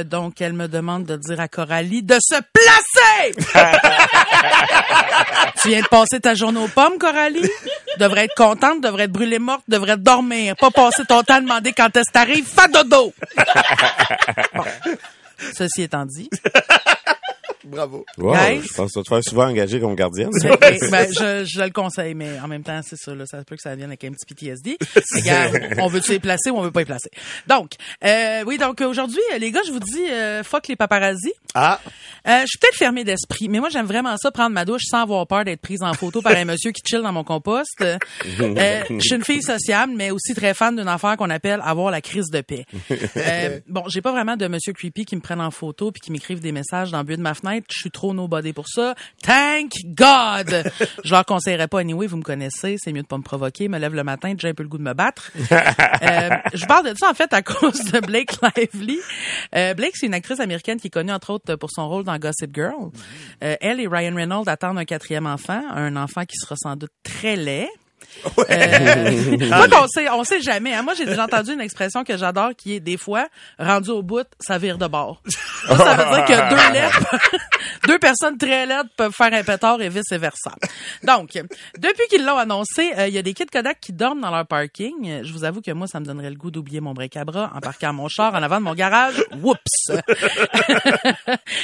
Donc 0.05 0.41
elle 0.41 0.53
me 0.53 0.67
demande 0.67 1.05
de 1.05 1.17
dire 1.17 1.39
à 1.39 1.47
Coralie 1.47 2.03
de 2.03 2.17
se 2.19 2.35
placer. 2.35 3.35
tu 5.61 5.69
viens 5.69 5.81
de 5.81 5.87
passer 5.87 6.19
ta 6.19 6.33
journée 6.33 6.59
aux 6.59 6.67
pommes, 6.67 6.97
Coralie? 6.99 7.41
Tu 7.41 7.99
devrais 7.99 8.25
être 8.25 8.35
contente, 8.35 8.81
devrais 8.81 9.03
être 9.03 9.11
brûlée 9.11 9.39
morte, 9.39 9.63
devrais 9.67 9.97
dormir, 9.97 10.55
pas 10.55 10.71
passer 10.71 11.05
ton 11.05 11.21
temps 11.23 11.35
à 11.35 11.41
demander 11.41 11.73
quand 11.73 11.95
est-ce 11.95 12.11
t'arrives. 12.11 12.49
Bon. 12.87 13.13
Ceci 15.55 15.81
étant 15.83 16.05
dit, 16.05 16.29
Bravo. 17.65 18.05
Wow, 18.17 18.33
Guys? 18.33 18.61
je 18.63 18.73
pense 18.73 18.91
que 18.91 18.93
tu 18.93 18.99
vas 18.99 19.03
te 19.03 19.09
faire 19.09 19.23
souvent 19.23 19.47
engager 19.47 19.79
comme 19.79 19.95
gardienne. 19.95 20.29
Ben, 20.43 20.55
ben, 20.59 20.77
ben, 20.91 21.07
je, 21.11 21.45
je 21.45 21.61
le 21.61 21.69
conseille, 21.69 22.13
mais 22.13 22.39
en 22.39 22.47
même 22.47 22.63
temps, 22.63 22.81
c'est 22.83 22.97
ça, 22.97 23.13
là, 23.15 23.25
ça 23.25 23.39
se 23.39 23.43
peut 23.45 23.55
que 23.55 23.61
ça 23.61 23.75
vienne 23.75 23.89
avec 23.89 24.03
un 24.03 24.11
petit 24.11 24.25
PTSD. 24.25 24.77
Regarde, 25.15 25.59
on 25.79 25.87
veut-tu 25.87 26.11
les 26.11 26.19
placer 26.19 26.49
ou 26.49 26.57
on 26.57 26.61
veut 26.61 26.71
pas 26.71 26.81
les 26.81 26.85
placer? 26.85 27.09
Donc, 27.47 27.71
euh, 28.03 28.43
oui, 28.45 28.57
donc 28.57 28.81
aujourd'hui, 28.81 29.21
les 29.39 29.51
gars, 29.51 29.61
je 29.65 29.71
vous 29.71 29.79
dis, 29.79 30.03
euh, 30.09 30.43
fuck 30.43 30.67
les 30.67 30.75
paparazzi. 30.75 31.31
Ah, 31.55 31.79
Euh, 32.27 32.41
je 32.41 32.47
suis 32.47 32.57
peut-être 32.57 32.77
fermée 32.77 33.03
d'esprit, 33.03 33.49
mais 33.49 33.59
moi 33.59 33.67
j'aime 33.69 33.85
vraiment 33.85 34.15
ça 34.17 34.31
prendre 34.31 34.51
ma 34.53 34.63
douche 34.63 34.83
sans 34.85 35.01
avoir 35.01 35.27
peur 35.27 35.43
d'être 35.43 35.59
prise 35.61 35.83
en 35.83 35.93
photo 35.93 36.21
par 36.21 36.31
un 36.31 36.45
monsieur 36.45 36.71
qui 36.71 36.81
chill 36.89 37.01
dans 37.01 37.11
mon 37.11 37.23
compost. 37.25 37.81
Euh, 37.81 37.97
je 38.89 38.99
suis 38.99 39.15
une 39.15 39.23
fille 39.25 39.41
sociable, 39.41 39.91
mais 39.95 40.09
aussi 40.09 40.33
très 40.33 40.53
fan 40.53 40.75
d'une 40.75 40.87
affaire 40.87 41.17
qu'on 41.17 41.29
appelle 41.29 41.59
avoir 41.63 41.91
la 41.91 41.99
crise 42.01 42.29
de 42.31 42.39
paix. 42.41 42.65
Euh, 43.17 43.59
bon, 43.67 43.83
j'ai 43.87 44.01
pas 44.01 44.11
vraiment 44.11 44.37
de 44.37 44.47
monsieur 44.47 44.71
creepy 44.73 45.05
qui 45.05 45.15
me 45.15 45.21
prenne 45.21 45.41
en 45.41 45.51
photo 45.51 45.91
puis 45.91 45.99
qui 45.99 46.11
m'écrivent 46.11 46.39
des 46.39 46.51
messages 46.53 46.91
dans 46.91 46.99
le 46.99 47.03
but 47.03 47.17
de 47.17 47.21
ma 47.21 47.33
fenêtre. 47.33 47.52
Je 47.69 47.79
suis 47.79 47.91
trop 47.91 48.13
nobody 48.13 48.53
pour 48.53 48.67
ça. 48.67 48.95
Thank 49.21 49.71
God. 49.85 50.71
Je 51.03 51.11
leur 51.11 51.25
conseillerais 51.25 51.67
pas 51.67 51.79
anyway. 51.79 52.07
Vous 52.07 52.17
me 52.17 52.23
connaissez, 52.23 52.77
c'est 52.77 52.91
mieux 52.93 53.01
de 53.01 53.07
pas 53.07 53.17
me 53.17 53.23
provoquer. 53.23 53.67
Me 53.67 53.77
lève 53.77 53.93
le 53.93 54.03
matin, 54.03 54.33
j'ai 54.37 54.49
un 54.49 54.53
peu 54.53 54.63
le 54.63 54.69
goût 54.69 54.77
de 54.77 54.83
me 54.83 54.93
battre. 54.93 55.31
Euh, 56.03 56.29
je 56.53 56.65
parle 56.65 56.91
de 56.91 56.97
ça 56.97 57.09
en 57.09 57.13
fait 57.13 57.31
à 57.33 57.41
cause 57.43 57.85
de 57.85 57.99
Blake 57.99 58.31
Lively. 58.41 58.99
Euh, 59.55 59.73
Blake, 59.73 59.95
c'est 59.95 60.07
une 60.07 60.13
actrice 60.13 60.39
américaine 60.39 60.79
qui 60.79 60.87
est 60.87 60.89
connue 60.89 61.11
entre 61.11 61.31
autres 61.31 61.55
pour 61.55 61.69
son 61.71 61.87
rôle 61.87 62.03
dans 62.03 62.17
Gossip 62.17 62.53
Girl. 62.53 62.91
Euh, 63.43 63.55
elle 63.61 63.79
et 63.79 63.87
Ryan 63.87 64.15
Reynolds 64.15 64.49
attendent 64.49 64.77
un 64.77 64.85
quatrième 64.85 65.27
enfant, 65.27 65.61
un 65.71 65.95
enfant 65.95 66.25
qui 66.25 66.35
sera 66.37 66.55
sans 66.57 66.75
doute 66.75 66.91
très 67.03 67.35
laid. 67.35 67.69
Euh, 68.49 69.37
moi, 69.49 69.67
on 69.81 69.87
sait, 69.87 70.09
on 70.09 70.23
sait 70.23 70.41
jamais. 70.41 70.73
hein. 70.73 70.81
Moi, 70.83 70.93
j'ai 70.93 71.05
déjà 71.05 71.25
entendu 71.25 71.53
une 71.53 71.61
expression 71.61 72.03
que 72.03 72.17
j'adore 72.17 72.51
qui 72.57 72.75
est 72.75 72.79
des 72.79 72.97
fois, 72.97 73.27
rendu 73.59 73.89
au 73.89 74.01
bout, 74.01 74.27
ça 74.39 74.57
vire 74.57 74.77
de 74.77 74.87
bord. 74.87 75.21
Ça, 75.67 75.77
ça 75.77 75.95
veut 75.95 76.15
dire 76.15 76.25
que 76.25 76.49
deux 76.49 76.73
lettres, 76.73 77.15
deux 77.87 77.97
personnes 77.97 78.37
très 78.37 78.65
laides 78.65 78.87
peuvent 78.97 79.13
faire 79.13 79.31
un 79.33 79.43
pétard 79.43 79.81
et 79.81 79.87
vice 79.87 80.11
versa. 80.11 80.51
Donc, 81.03 81.39
depuis 81.77 82.03
qu'ils 82.09 82.25
l'ont 82.25 82.37
annoncé, 82.37 82.91
euh, 82.97 83.07
il 83.07 83.13
y 83.13 83.17
a 83.17 83.21
des 83.21 83.33
kids 83.33 83.45
Kodak 83.45 83.79
qui 83.79 83.93
dorment 83.93 84.19
dans 84.19 84.29
leur 84.31 84.45
parking. 84.45 85.23
Je 85.23 85.31
vous 85.31 85.45
avoue 85.45 85.61
que 85.61 85.71
moi, 85.71 85.87
ça 85.87 86.01
me 86.01 86.05
donnerait 86.05 86.29
le 86.29 86.35
goût 86.35 86.51
d'oublier 86.51 86.81
mon 86.81 86.93
break 86.93 87.15
à 87.15 87.23
bras 87.23 87.49
en 87.55 87.61
parquant 87.61 87.93
mon 87.93 88.09
char 88.09 88.33
en 88.35 88.43
avant 88.43 88.57
de 88.57 88.63
mon 88.63 88.73
garage. 88.73 89.23
Whoops! 89.41 89.91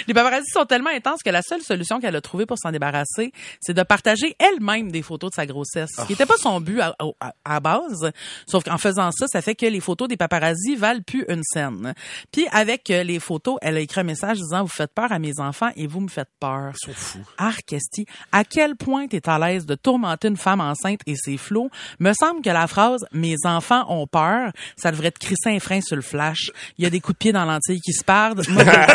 les 0.08 0.13
paparazzi 0.13 0.50
sont 0.53 0.65
tellement 0.65 0.89
intenses 0.91 1.22
que 1.24 1.29
la 1.29 1.41
seule 1.41 1.62
solution 1.62 2.00
qu'elle 2.00 2.15
a 2.15 2.22
trouvée 2.22 2.46
pour 2.46 2.58
s'en 2.58 2.72
débarrasser, 2.72 3.34
c'est 3.60 3.74
de 3.74 3.84
partager 3.84 4.36
elle-même 4.39 4.91
des 4.91 5.01
photos 5.01 5.32
de 5.32 5.36
sa 5.36 5.46
grossesse. 5.46 5.89
Ce 5.98 6.03
qui 6.06 6.13
n'était 6.13 6.25
pas 6.25 6.38
son 6.39 6.60
but 6.62 6.81
à, 6.81 6.96
à, 7.19 7.34
à 7.46 7.60
base. 7.60 8.12
Sauf 8.48 8.63
qu'en 8.63 8.77
faisant 8.77 9.12
ça, 9.12 9.27
ça 9.27 9.41
fait 9.41 9.55
que 9.55 9.65
les 9.65 9.79
photos 9.79 10.08
des 10.08 10.17
paparazzi 10.17 10.75
valent 10.75 11.01
plus 11.05 11.25
une 11.29 11.43
scène. 11.43 11.93
Puis 12.31 12.48
avec 12.51 12.89
euh, 12.89 13.03
les 13.03 13.19
photos, 13.19 13.58
elle 13.62 13.77
a 13.77 13.79
écrit 13.79 14.01
un 14.01 14.03
message 14.03 14.38
disant, 14.38 14.63
vous 14.63 14.67
faites 14.69 14.93
peur 14.93 15.12
à 15.12 15.19
mes 15.19 15.39
enfants 15.39 15.69
et 15.75 15.88
vous 15.88 16.00
me 16.00 16.08
faites 16.08 16.29
peur. 16.39 16.72
Ils 16.74 16.88
sont 16.88 16.93
fous. 16.93 17.25
Arcesti, 17.38 18.05
à 18.31 18.43
quel 18.43 18.75
point 18.75 19.08
t'es 19.08 19.27
à 19.29 19.38
l'aise 19.38 19.65
de 19.65 19.75
tourmenter 19.75 20.27
une 20.29 20.38
femme 20.38 20.62
enceinte 20.62 21.01
et 21.05 21.15
ses 21.15 21.38
flots? 21.38 21.69
Me 22.00 22.13
semble 22.13 22.41
que 22.41 22.50
la 22.50 22.67
phrase 22.67 23.05
«mes 23.12 23.36
enfants 23.46 23.86
ont 23.89 24.08
peur», 24.08 24.51
ça 24.77 24.91
devrait 24.91 25.12
te 25.12 25.19
crisser 25.19 25.50
un 25.50 25.60
frein 25.60 25.81
sur 25.81 25.96
le 25.96 26.01
flash. 26.01 26.51
Il 26.77 26.84
y 26.84 26.88
a 26.88 26.89
des 26.89 27.00
coups 27.00 27.15
de 27.15 27.19
pied 27.19 27.31
dans 27.31 27.46
l'antille 27.46 27.81
qui 27.81 27.93
se 27.93 28.03
perdent. 28.03 28.48
Moi, 28.50 28.63
je 28.63 28.69
veux 28.69 28.75
dire, 28.75 28.88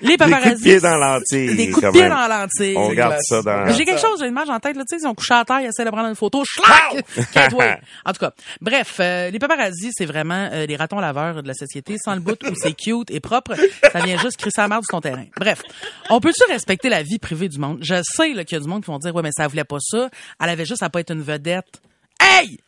les 0.00 0.08
Des 0.08 0.16
coups 0.16 0.30
de 0.30 0.34
paparazzi. 0.34 0.62
pied 0.62 0.80
dans 0.80 0.96
l'antille. 0.96 1.56
Des 1.56 1.70
coups 1.70 1.86
de 1.86 1.90
pied 1.92 2.08
dans 2.08 2.26
l'antille. 2.28 2.76
On 2.76 2.88
regarde 2.88 3.16
ça 3.20 3.42
dans... 3.42 3.70
J'ai 3.70 3.84
quelque 3.84 4.00
chose, 4.00 4.18
j'ai 4.18 4.26
une 4.26 4.32
image 4.32 4.50
en 4.50 4.58
tête, 4.58 4.76
là, 4.76 4.82
tu 4.88 4.96
sais, 4.96 5.02
ils 5.02 5.06
ont 5.06 5.14
couché 5.14 5.34
à 5.34 5.44
terre, 5.44 5.60
ils 5.72 5.80
essaient 5.80 5.84
de 5.84 5.90
prendre 5.90 6.08
une 6.08 6.14
photo, 6.14 6.42
schlac! 6.44 7.04
En 8.04 8.12
tout 8.12 8.18
cas, 8.18 8.32
bref, 8.60 8.96
euh, 9.00 9.30
les 9.30 9.38
paparazzi, 9.38 9.90
c'est 9.92 10.06
vraiment 10.06 10.48
euh, 10.52 10.66
les 10.66 10.76
ratons 10.76 10.98
laveurs 10.98 11.42
de 11.42 11.48
la 11.48 11.54
société, 11.54 11.96
sans 12.02 12.14
le 12.14 12.20
bout 12.20 12.38
où 12.44 12.54
c'est 12.54 12.74
cute 12.74 13.10
et 13.10 13.20
propre, 13.20 13.54
ça 13.92 14.00
vient 14.00 14.18
juste 14.18 14.36
crisser 14.36 14.60
la 14.60 14.68
merde 14.68 14.82
sur 14.84 14.92
ton 14.92 15.00
terrain. 15.00 15.24
Bref, 15.36 15.62
on 16.10 16.20
peut-tu 16.20 16.44
respecter 16.50 16.88
la 16.88 17.02
vie 17.02 17.18
privée 17.18 17.48
du 17.48 17.58
monde? 17.58 17.78
Je 17.80 18.02
sais 18.02 18.32
qu'il 18.44 18.52
y 18.52 18.60
a 18.60 18.60
du 18.60 18.68
monde 18.68 18.84
qui 18.84 18.90
vont 18.90 18.98
dire, 18.98 19.14
ouais, 19.14 19.22
mais 19.22 19.30
ça 19.32 19.46
voulait 19.46 19.64
pas 19.64 19.78
ça, 19.80 20.08
elle 20.40 20.48
avait 20.48 20.66
juste 20.66 20.82
à 20.82 20.90
pas 20.90 21.00
être 21.00 21.12
une 21.12 21.22
vedette. 21.22 21.80
Hey! 22.20 22.58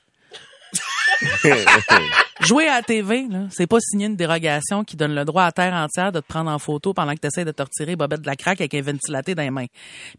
Jouer 2.40 2.68
à 2.68 2.76
la 2.76 2.82
TV, 2.82 3.26
là, 3.28 3.46
c'est 3.50 3.66
pas 3.66 3.78
signer 3.80 4.06
une 4.06 4.16
dérogation 4.16 4.84
qui 4.84 4.96
donne 4.96 5.14
le 5.14 5.24
droit 5.24 5.44
à 5.44 5.52
terre 5.52 5.72
entière 5.72 6.12
de 6.12 6.20
te 6.20 6.26
prendre 6.26 6.50
en 6.50 6.58
photo 6.58 6.92
pendant 6.92 7.14
que 7.14 7.20
tu 7.20 7.26
essaies 7.26 7.44
de 7.44 7.52
te 7.52 7.62
retirer 7.62 7.96
bobette 7.96 8.22
de 8.22 8.26
la 8.26 8.36
craque 8.36 8.60
avec 8.60 8.74
un 8.74 8.82
ventilaté 8.82 9.34
dans 9.34 9.42
les 9.42 9.50
mains. 9.50 9.66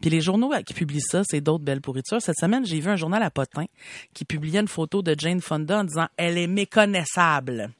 Puis 0.00 0.10
les 0.10 0.20
journaux 0.20 0.52
qui 0.66 0.74
publient 0.74 1.00
ça, 1.00 1.22
c'est 1.24 1.40
d'autres 1.40 1.64
belles 1.64 1.80
pourritures. 1.80 2.20
Cette 2.20 2.38
semaine, 2.38 2.64
j'ai 2.64 2.80
vu 2.80 2.90
un 2.90 2.96
journal 2.96 3.22
à 3.22 3.30
potin 3.30 3.66
qui 4.14 4.24
publiait 4.24 4.60
une 4.60 4.68
photo 4.68 5.02
de 5.02 5.14
Jane 5.16 5.40
Fonda 5.40 5.80
en 5.80 5.84
disant 5.84 6.06
«Elle 6.16 6.38
est 6.38 6.46
méconnaissable». 6.46 7.70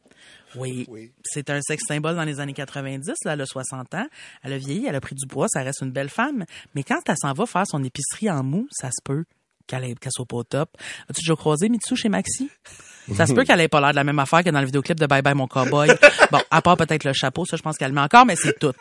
Oui, 0.55 0.87
c'est 1.23 1.51
un 1.51 1.61
sexe 1.61 1.85
symbole 1.87 2.17
dans 2.17 2.25
les 2.25 2.41
années 2.41 2.55
90. 2.55 3.13
Là, 3.25 3.33
elle 3.33 3.41
a 3.41 3.47
60 3.47 3.95
ans. 3.95 4.07
Elle 4.43 4.53
a 4.55 4.59
vieilli, 4.59 4.87
elle 4.87 4.95
a 4.95 5.01
pris 5.01 5.15
du 5.15 5.27
poids, 5.27 5.49
ça 5.49 5.63
reste 5.63 5.83
une 5.83 5.91
belle 5.91 6.09
femme. 6.09 6.45
Mais 6.75 6.83
quand 6.83 7.01
elle 7.07 7.17
s'en 7.21 7.33
va 7.33 7.47
faire 7.47 7.67
son 7.67 7.83
épicerie 7.85 8.31
en 8.31 8.43
mou, 8.43 8.67
ça 8.71 8.89
se 8.89 9.03
peut 9.05 9.25
qu'elle 9.67 9.99
qu'elle 9.99 10.13
soit 10.13 10.27
pas 10.27 10.37
au 10.37 10.45
top. 10.45 10.71
As-tu 11.09 11.21
déjà 11.21 11.35
croisé 11.35 11.69
Mitsu 11.69 11.97
chez 11.97 12.09
Maxi? 12.09 12.51
Ça 13.15 13.27
se 13.27 13.35
peut 13.35 13.45
qu'elle 13.45 13.61
ait 13.61 13.69
pas 13.69 13.81
l'air 13.81 13.91
de 13.91 13.97
la 13.97 14.05
même 14.05 14.19
affaire 14.19 14.43
que 14.43 14.51
dans 14.51 14.61
le 14.61 14.67
vidéoclip 14.67 14.99
de 14.99 15.07
Bye 15.07 15.23
Bye 15.23 15.35
Mon 15.35 15.47
Cowboy. 15.47 15.89
Bon, 16.33 16.41
à 16.51 16.61
part 16.61 16.77
peut-être 16.77 17.05
le 17.05 17.13
chapeau, 17.13 17.45
ça 17.45 17.57
je 17.57 17.63
pense 17.63 17.77
qu'elle 17.77 17.91
le 17.91 17.95
met 17.95 18.01
encore, 18.01 18.27
mais 18.27 18.35
c'est 18.35 18.59
tout. 18.59 18.73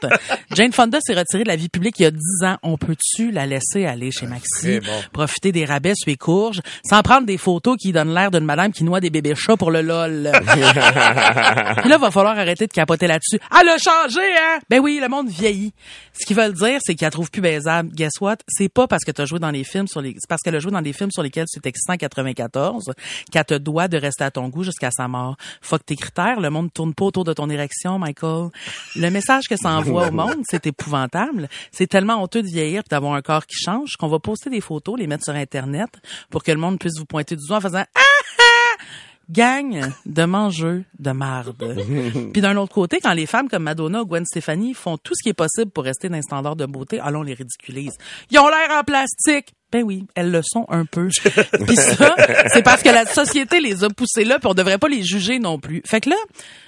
Jane 0.56 0.74
Fonda 0.74 0.98
s'est 1.00 1.14
retirée 1.14 1.44
de 1.44 1.48
la 1.48 1.56
vie 1.56 1.70
publique 1.70 2.00
il 2.00 2.04
y 2.04 2.06
a 2.08 2.12
10 2.12 2.20
ans. 2.44 2.58
On 2.64 2.76
peut-tu 2.76 3.30
la 3.30 3.46
laisser 3.46 3.86
aller 3.86 4.10
chez 4.10 4.26
Maxi, 4.26 4.80
profiter 5.14 5.52
des 5.52 5.64
rabais 5.64 5.94
sur 5.96 6.10
les 6.10 6.16
courges, 6.16 6.62
sans 6.84 7.04
prendre 7.04 7.28
des 7.28 7.38
photos 7.38 7.78
qui 7.80 7.92
donnent 7.92 8.16
l'air 8.16 8.32
d'une 8.32 8.46
madame 8.46 8.72
qui 8.72 8.84
noie 8.84 9.00
des 9.00 9.12
bébés 9.12 9.36
chats 9.36 9.58
pour 9.58 9.70
le 9.70 9.84
lol? 9.84 10.32
Puis 10.48 11.90
là, 11.90 11.98
va 12.00 12.10
falloir 12.10 12.36
arrêter 12.38 12.66
de 12.66 12.74
capoter 12.74 13.06
là-dessus. 13.06 13.40
Elle 13.52 13.70
a 13.70 13.78
changé, 13.78 14.22
hein? 14.22 14.60
Ben 14.68 14.80
oui, 14.80 15.00
le 15.00 15.08
monde 15.08 15.30
vieillit. 15.30 15.74
Ce 16.20 16.26
qu'ils 16.26 16.36
veulent 16.36 16.54
dire, 16.54 16.80
c'est 16.82 16.96
qu'elle 16.96 17.12
trouve 17.12 17.30
plus 17.30 17.42
baisable. 17.42 17.90
Guess 17.94 18.14
what? 18.22 18.38
C'est 18.48 18.70
pas 18.70 18.88
parce 18.88 19.04
que 19.04 19.12
tu 19.12 19.22
as 19.22 19.26
joué 19.26 19.38
dans 19.38 19.52
les 19.52 19.64
films 19.64 19.88
sur 19.88 20.02
les, 20.02 20.16
c'est 20.18 20.28
parce 20.28 20.42
qu'elle 20.42 20.56
a 20.56 20.60
joué 20.60 20.72
dans 20.72 20.82
des 20.82 20.94
films 20.94 21.12
sur 21.12 21.22
lesquels 21.22 21.46
c'est 21.48 21.66
excitant 21.68 21.94
en 21.94 21.98
94 21.98 22.86
qu'elle 23.32 23.46
te 23.46 23.54
doit 23.54 23.88
de 23.88 23.98
rester 23.98 24.15
à 24.24 24.32
ton 24.32 24.50
goût 24.50 24.64
jusqu'à 24.64 24.92
sa 24.92 25.08
mort. 25.08 25.38
Fuck 25.62 25.86
tes 25.86 25.96
critères, 25.96 26.40
le 26.40 26.50
monde 26.50 26.72
tourne 26.74 26.94
pas 26.94 27.06
autour 27.06 27.24
de 27.24 27.34
ton 27.34 27.50
érection, 27.50 28.00
Michael. 28.00 28.50
Le 28.96 29.10
message 29.10 29.44
que 29.50 29.58
ça 29.58 29.72
envoie 29.78 30.08
au 30.08 30.12
monde, 30.12 30.44
c'est 30.50 30.68
épouvantable. 30.68 31.50
C'est 31.72 31.88
tellement 31.88 32.22
honteux 32.22 32.42
de 32.42 32.48
vieillir 32.48 32.82
et 32.86 32.90
d'avoir 32.90 33.14
un 33.14 33.22
corps 33.22 33.46
qui 33.46 33.58
change 33.58 33.94
qu'on 33.98 34.08
va 34.08 34.20
poster 34.20 34.50
des 34.50 34.62
photos, 34.62 34.98
les 34.98 35.08
mettre 35.08 35.24
sur 35.24 35.34
Internet 35.34 35.90
pour 36.30 36.44
que 36.44 36.52
le 36.52 36.58
monde 36.58 36.80
puisse 36.80 36.98
vous 36.98 37.06
pointer 37.06 37.36
du 37.36 37.46
doigt 37.48 37.58
en 37.58 37.62
faisant 37.62 37.86
ah 37.96 38.00
ah! 38.00 38.84
gang 39.30 39.92
de 40.06 40.26
mangeux 40.26 40.86
de 41.00 41.12
marde. 41.12 41.56
Puis 42.34 42.42
d'un 42.42 42.56
autre 42.58 42.74
côté, 42.74 43.00
quand 43.02 43.14
les 43.14 43.26
femmes 43.26 43.50
comme 43.50 43.64
Madonna 43.64 44.02
ou 44.02 44.06
Gwen 44.06 44.26
Stefani 44.26 44.74
font 44.74 44.98
tout 44.98 45.14
ce 45.16 45.24
qui 45.24 45.30
est 45.30 45.34
possible 45.34 45.72
pour 45.72 45.84
rester 45.84 46.10
dans 46.10 46.18
un 46.18 46.22
standard 46.22 46.56
de 46.56 46.66
beauté, 46.66 47.00
allons 47.00 47.24
les 47.24 47.34
ridiculise. 47.34 47.94
Ils 48.32 48.40
ont 48.40 48.48
l'air 48.48 48.70
en 48.78 48.84
plastique. 48.84 49.54
Ben 49.76 49.84
oui, 49.84 50.06
elles 50.16 50.32
le 50.32 50.40
sont 50.42 50.66
un 50.70 50.86
peu. 50.86 51.10
Puis 51.68 51.76
ça, 51.76 52.16
c'est 52.54 52.64
parce 52.64 52.82
que 52.82 52.88
la 52.88 53.06
société 53.06 53.60
les 53.60 53.84
a 53.84 53.90
poussées 53.90 54.24
là, 54.24 54.40
puis 54.40 54.48
on 54.48 54.54
devrait 54.54 54.78
pas 54.78 54.88
les 54.88 55.04
juger 55.04 55.38
non 55.38 55.60
plus. 55.60 55.82
Fait 55.86 56.00
que 56.00 56.10
là, 56.10 56.16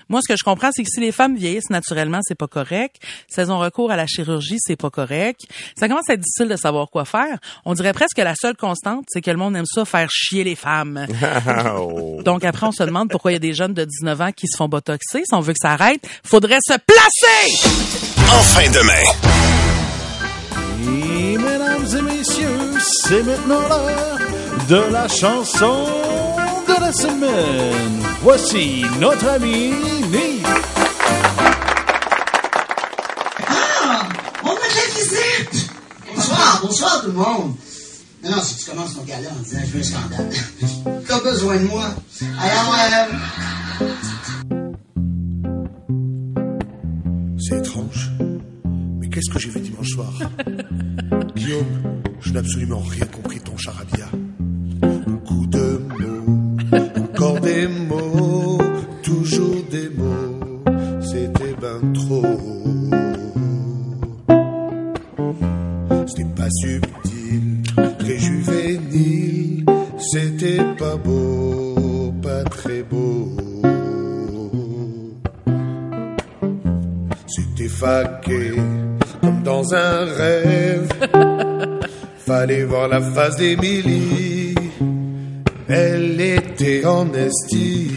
moi, 0.09 0.19
ce 0.21 0.27
que 0.27 0.37
je 0.37 0.43
comprends, 0.43 0.71
c'est 0.73 0.83
que 0.83 0.89
si 0.93 0.99
les 0.99 1.13
femmes 1.13 1.37
vieillissent 1.37 1.69
naturellement, 1.69 2.19
c'est 2.21 2.37
pas 2.37 2.49
correct. 2.49 2.97
Si 3.29 3.39
elles 3.39 3.49
ont 3.49 3.59
recours 3.59 3.91
à 3.91 3.95
la 3.95 4.07
chirurgie, 4.07 4.57
c'est 4.59 4.75
pas 4.75 4.89
correct. 4.89 5.45
Ça 5.79 5.87
commence 5.87 6.09
à 6.09 6.15
être 6.15 6.19
difficile 6.19 6.49
de 6.49 6.57
savoir 6.57 6.89
quoi 6.89 7.05
faire. 7.05 7.37
On 7.63 7.75
dirait 7.75 7.93
presque 7.93 8.17
que 8.17 8.21
la 8.21 8.35
seule 8.35 8.57
constante, 8.57 9.05
c'est 9.07 9.21
que 9.21 9.31
le 9.31 9.37
monde 9.37 9.55
aime 9.55 9.65
ça 9.65 9.85
faire 9.85 10.09
chier 10.11 10.43
les 10.43 10.55
femmes. 10.55 11.07
Oh. 11.79 12.21
Donc 12.23 12.43
après, 12.43 12.67
on 12.67 12.71
se 12.71 12.83
demande 12.83 13.09
pourquoi 13.09 13.31
il 13.31 13.35
y 13.35 13.37
a 13.37 13.39
des 13.39 13.53
jeunes 13.53 13.73
de 13.73 13.85
19 13.85 14.21
ans 14.21 14.31
qui 14.31 14.47
se 14.47 14.57
font 14.57 14.67
botoxer. 14.67 15.23
Si 15.25 15.33
on 15.33 15.39
veut 15.39 15.53
que 15.53 15.59
ça 15.61 15.71
arrête, 15.71 16.05
faudrait 16.23 16.59
se 16.61 16.73
placer! 16.73 17.69
En 18.29 18.41
fin 18.41 18.69
de 18.69 18.79
main. 18.79 19.47
Et 20.87 21.37
mesdames 21.37 21.85
et 21.97 22.01
messieurs, 22.01 22.47
c'est 23.07 23.23
maintenant 23.23 23.61
l'heure 23.69 24.17
de 24.67 24.91
la 24.91 25.07
chanson 25.07 25.85
de 26.67 26.81
la 26.81 26.91
semaine. 26.91 28.03
Voici 28.21 28.83
notre 28.99 29.27
ami 29.29 29.71
Nick. 30.11 30.45
On 34.43 34.49
a 34.49 34.55
de 34.55 34.75
la 34.75 34.87
visite! 34.93 35.69
Bonsoir, 36.13 36.59
bonsoir 36.61 37.01
tout 37.01 37.07
le 37.07 37.13
monde. 37.13 37.55
Non, 38.23 38.31
non, 38.31 38.41
si 38.41 38.57
tu 38.57 38.69
commences 38.69 38.95
ton 38.95 39.03
gala 39.03 39.29
en 39.29 39.41
disant 39.41 39.59
je 39.65 39.71
veux 39.71 39.79
un 39.79 39.83
scandale, 39.83 41.03
t'as 41.07 41.21
besoin 41.21 41.55
de 41.57 41.65
moi. 41.65 41.85
Alors, 42.41 42.75
euh, 43.81 43.87
C'est 47.39 47.57
étrange. 47.59 48.11
Mais 48.99 49.07
qu'est-ce 49.07 49.31
que 49.31 49.39
j'ai 49.39 49.49
vu 49.49 49.61
absolument 52.48 52.80
rien 52.80 53.06
compris 53.08 53.42
ton 53.42 53.58
charabia. 53.58 54.06
Beaucoup 55.06 55.46
de 55.48 55.82
mots, 56.00 56.58
encore 56.96 57.42
des 57.42 57.68
mots, 57.68 58.58
toujours 59.04 59.63
des 59.70 59.89
mots. 59.89 60.63
C'était 61.01 61.56
ben 61.62 61.92
trop. 61.92 62.24
C'était 66.08 66.24
pas 66.38 66.50
subtil, 66.50 67.63
très. 68.00 69.66
C'était 70.00 70.63
pas 70.80 70.96
beau, 70.96 72.13
pas 72.24 72.44
très 72.46 72.82
beau. 72.84 73.27
C'était 77.27 77.68
faqué, 77.68 78.54
comme 79.20 79.44
dans 79.44 79.74
un 79.74 80.06
rêve. 80.06 81.74
Fallait 82.27 82.65
voir 82.65 82.89
la 82.89 83.00
face 83.00 83.38
d'Émilie. 83.38 84.53
Elle 85.69 86.19
était 86.19 86.84
en 86.86 87.07
esti. 87.13 87.91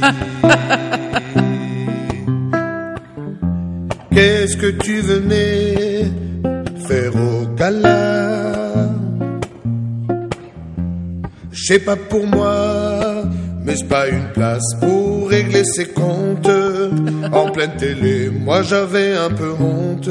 Qu'est-ce 4.13 4.57
que 4.57 4.71
tu 4.71 5.01
venais 5.01 6.13
faire 6.87 7.17
au 7.17 7.45
gala? 7.57 8.53
Je 11.51 11.65
sais 11.65 11.81
pas 11.81 11.97
pour 11.97 12.25
moi, 12.25 13.25
mais 13.65 13.75
c'est 13.75 13.89
pas 13.89 14.07
une 14.07 14.31
place 14.33 14.77
pour 14.81 15.29
régler 15.29 15.65
ses 15.65 15.87
comptes. 15.87 16.49
En 17.33 17.51
pleine 17.51 17.75
télé, 17.79 18.31
moi 18.31 18.63
j'avais 18.63 19.17
un 19.17 19.31
peu 19.31 19.55
honte. 19.59 20.09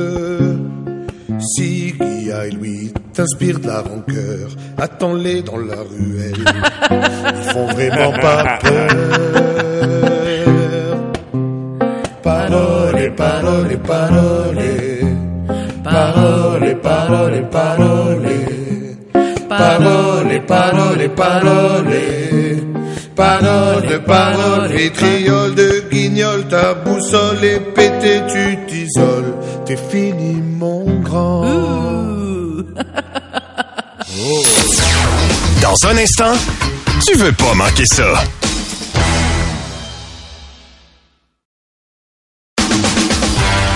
Si 1.39 1.93
Guilla 1.93 2.47
et 2.47 2.51
lui 2.51 2.91
t'inspirent 3.19 3.59
de 3.59 3.67
la 3.67 3.81
rancœur, 3.81 4.47
attends-les 4.77 5.41
dans 5.41 5.57
la 5.57 5.75
ruelle. 5.75 6.45
Ils 6.89 7.51
font 7.51 7.65
vraiment 7.65 8.13
pas 8.13 8.59
peur. 8.61 8.89
Parole, 12.23 13.15
parole, 13.17 13.77
parole. 13.85 14.59
Parole, 15.83 16.75
parole, 16.81 17.49
parole. 17.51 18.29
Parole, 19.49 20.41
parole, 20.47 21.09
parole. 21.09 21.95
Parole, 23.17 23.99
parole, 24.07 24.67
vitriol 24.69 25.55
de 25.55 25.83
guignol, 25.91 26.47
ta 26.47 26.73
boussole 26.73 27.43
est 27.43 27.59
pétée, 27.75 28.21
tu 28.31 28.57
t'isoles. 28.65 29.33
T'es 29.65 29.75
fini, 29.75 30.41
mon 30.57 30.85
grand. 31.01 31.98
Dans 35.61 35.87
un 35.87 35.97
instant, 35.97 36.33
tu 37.07 37.17
veux 37.17 37.31
pas 37.31 37.53
manquer 37.53 37.85
ça. 37.85 38.21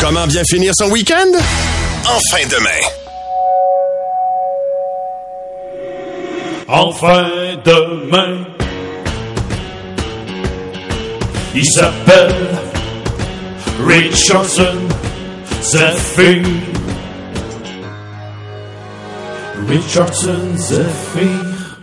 Comment 0.01 0.27
bien 0.27 0.43
finir 0.43 0.73
son 0.75 0.89
week-end? 0.89 1.31
Enfin 2.05 2.45
demain. 2.49 2.69
Enfin 6.67 7.29
demain. 7.63 8.45
Il 11.55 11.65
s'appelle 11.65 12.57
Richardson 13.85 14.77
Zephyr. 15.61 16.43
Richardson 19.73 20.55
Zephyr. 20.55 21.79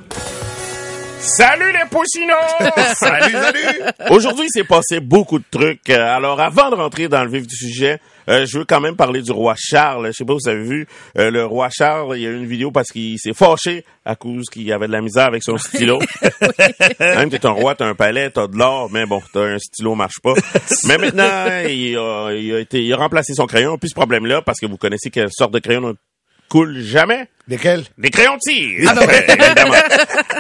Salut 1.19 1.73
les 1.73 1.89
poussinots! 1.91 2.35
Salut, 2.95 3.33
salut! 3.33 4.11
Aujourd'hui, 4.11 4.47
il 4.47 4.51
s'est 4.53 4.63
passé 4.63 5.01
beaucoup 5.01 5.41
de 5.41 5.45
trucs. 5.51 5.91
Euh, 5.91 6.17
Alors, 6.17 6.41
avant 6.41 6.71
de 6.71 6.77
rentrer 6.77 7.09
dans 7.09 7.25
le 7.25 7.31
vif 7.31 7.49
du 7.49 7.57
sujet, 7.57 7.99
euh, 8.29 8.47
je 8.47 8.59
veux 8.59 8.65
quand 8.65 8.81
même 8.81 8.95
parler 8.95 9.23
du 9.23 9.33
roi 9.33 9.57
Charles. 9.59 10.07
Je 10.07 10.13
sais 10.13 10.25
pas 10.25 10.35
si 10.39 10.45
vous 10.45 10.49
avez 10.51 10.63
vu, 10.63 10.87
euh, 11.19 11.33
le 11.33 11.45
roi 11.45 11.69
Charles, 11.69 12.17
il 12.17 12.23
y 12.23 12.27
a 12.29 12.31
eu 12.31 12.37
une 12.37 12.47
vidéo 12.47 12.71
parce 12.71 12.91
qu'il 12.93 13.19
s'est 13.19 13.35
fâché 13.35 13.85
à 14.05 14.15
cause 14.15 14.49
qu'il 14.51 14.73
avait 14.73 14.87
de 14.87 14.93
la 14.93 15.01
misère 15.01 15.27
avec 15.27 15.43
son 15.43 15.59
stylo. 15.59 15.99
Même 17.01 17.29
t'es 17.29 17.45
un 17.45 17.51
roi, 17.51 17.75
t'as 17.75 17.89
un 17.89 17.97
palais, 17.97 18.31
t'as 18.31 18.47
de 18.47 18.57
l'or, 18.57 18.89
mais 18.93 19.05
bon, 19.05 19.21
t'as 19.33 19.47
un 19.55 19.59
stylo, 19.59 19.97
marche 19.97 20.21
pas. 20.23 20.35
mais 20.85 20.97
maintenant, 20.97 21.25
il 21.69 21.97
a, 21.99 22.33
il 22.35 22.55
a 22.55 22.61
été, 22.61 22.85
il 22.85 22.93
a 22.93 22.97
remplacé 22.97 23.35
son 23.35 23.47
crayon. 23.47 23.79
Plus 23.79 23.89
ce 23.89 23.95
problème-là, 23.97 24.43
parce 24.43 24.61
que 24.61 24.67
vous 24.67 24.77
connaissez 24.77 25.11
quelle 25.11 25.33
sorte 25.33 25.53
de 25.53 25.59
crayon 25.59 25.81
ne 25.81 25.95
coule 26.49 26.79
jamais. 26.81 27.29
Lesquels? 27.51 27.85
Des 27.99 28.11
crayons 28.11 28.35
de 28.37 28.39
tir. 28.41 28.95
Ouais, 28.97 29.27
évidemment. 29.29 29.75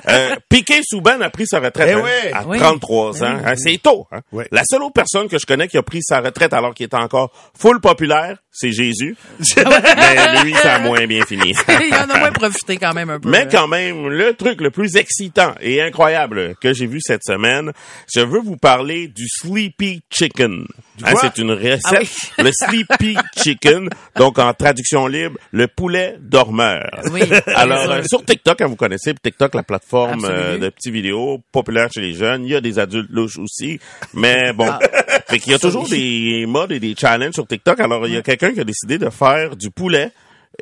Euh, 0.08 0.36
Piquet 0.48 0.80
Souban 0.84 1.20
a 1.20 1.28
pris 1.30 1.46
sa 1.46 1.58
retraite 1.60 1.90
Eh 1.90 2.30
hein, 2.32 2.32
à 2.34 2.46
Oui. 2.46 2.58
33 2.58 3.22
ans. 3.24 3.38
Hein, 3.44 3.54
c'est 3.56 3.78
tôt. 3.82 4.06
Hein. 4.12 4.20
La 4.52 4.62
seule 4.64 4.82
autre 4.82 4.92
personne 4.94 5.28
que 5.28 5.38
je 5.38 5.44
connais 5.44 5.66
qui 5.68 5.76
a 5.76 5.82
pris 5.82 6.00
sa 6.02 6.20
retraite 6.20 6.52
alors 6.52 6.72
qu'il 6.72 6.86
était 6.86 6.96
encore 6.96 7.32
full 7.58 7.80
populaire, 7.80 8.38
c'est 8.52 8.72
Jésus. 8.72 9.16
Mais 9.56 10.42
lui, 10.44 10.54
ça 10.54 10.76
a 10.76 10.78
moins 10.78 11.06
bien 11.06 11.24
fini. 11.26 11.52
Il 11.68 11.94
en 11.94 12.08
a 12.08 12.18
moins 12.18 12.32
profité 12.32 12.76
quand 12.76 12.94
même 12.94 13.10
un 13.10 13.18
peu. 13.20 13.28
Mais 13.28 13.42
hein. 13.42 13.48
quand 13.50 13.68
même, 13.68 14.08
le 14.08 14.32
truc 14.34 14.60
le 14.60 14.70
plus 14.70 14.96
excitant 14.96 15.54
et 15.60 15.82
incroyable 15.82 16.54
que 16.60 16.72
j'ai 16.72 16.86
vu 16.86 16.98
cette 17.02 17.24
semaine, 17.24 17.72
je 18.14 18.20
veux 18.20 18.40
vous 18.40 18.56
parler 18.56 19.08
du 19.08 19.26
Sleepy 19.28 20.02
Chicken. 20.10 20.64
Hein, 21.02 21.14
c'est 21.20 21.38
une 21.38 21.52
recette, 21.52 21.80
Ah 21.86 21.94
oui. 22.00 22.10
le 22.38 22.50
Sleepy 22.52 23.16
Chicken, 23.42 23.88
donc 24.16 24.38
en 24.38 24.52
traduction 24.52 25.06
libre, 25.06 25.38
le 25.50 25.66
poulet 25.66 26.16
dormeur. 26.20 26.90
Oui, 27.12 27.22
Alors, 27.54 27.90
euh, 27.90 28.02
sur 28.08 28.24
TikTok, 28.24 28.60
hein, 28.60 28.66
vous 28.66 28.76
connaissez 28.76 29.14
TikTok, 29.14 29.54
la 29.54 29.62
plateforme 29.62 30.24
euh, 30.24 30.58
de 30.58 30.68
petites 30.68 30.92
vidéos 30.92 31.40
populaire 31.52 31.88
chez 31.92 32.00
les 32.00 32.14
jeunes. 32.14 32.44
Il 32.44 32.50
y 32.50 32.56
a 32.56 32.60
des 32.60 32.78
adultes 32.78 33.10
louches 33.10 33.38
aussi, 33.38 33.80
mais 34.14 34.52
bon. 34.54 34.68
Ah. 34.68 34.78
Fait 35.28 35.38
qu'il 35.38 35.52
y 35.52 35.54
a 35.54 35.58
toujours 35.58 35.88
des 35.88 36.44
modes 36.46 36.72
et 36.72 36.80
des 36.80 36.94
challenges 36.96 37.34
sur 37.34 37.46
TikTok. 37.46 37.80
Alors, 37.80 38.06
il 38.06 38.14
y 38.14 38.16
a 38.16 38.22
quelqu'un 38.22 38.52
qui 38.52 38.60
a 38.60 38.64
décidé 38.64 38.98
de 38.98 39.10
faire 39.10 39.56
du 39.56 39.70
poulet 39.70 40.12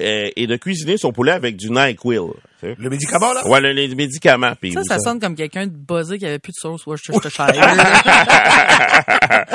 euh, 0.01 0.29
et 0.37 0.47
de 0.47 0.57
cuisiner 0.57 0.97
son 0.97 1.13
poulet 1.13 1.33
avec 1.33 1.57
du 1.57 1.71
NyQuil. 1.71 2.31
Le 2.63 2.91
médicament, 2.91 3.33
là? 3.33 3.47
Ouais, 3.47 3.61
le, 3.61 3.73
les 3.73 3.95
médicaments. 3.95 4.53
Ça, 4.75 4.83
ça 4.83 4.99
sonne 4.99 5.21
comme 5.21 5.37
quelqu'un 5.37 5.67
de 5.67 5.73
buzzé 5.73 6.19
qui 6.19 6.27
avait 6.27 6.39
plus 6.39 6.53
de 6.53 6.61
sauce 6.61 6.87
Worcestershire. 6.87 7.47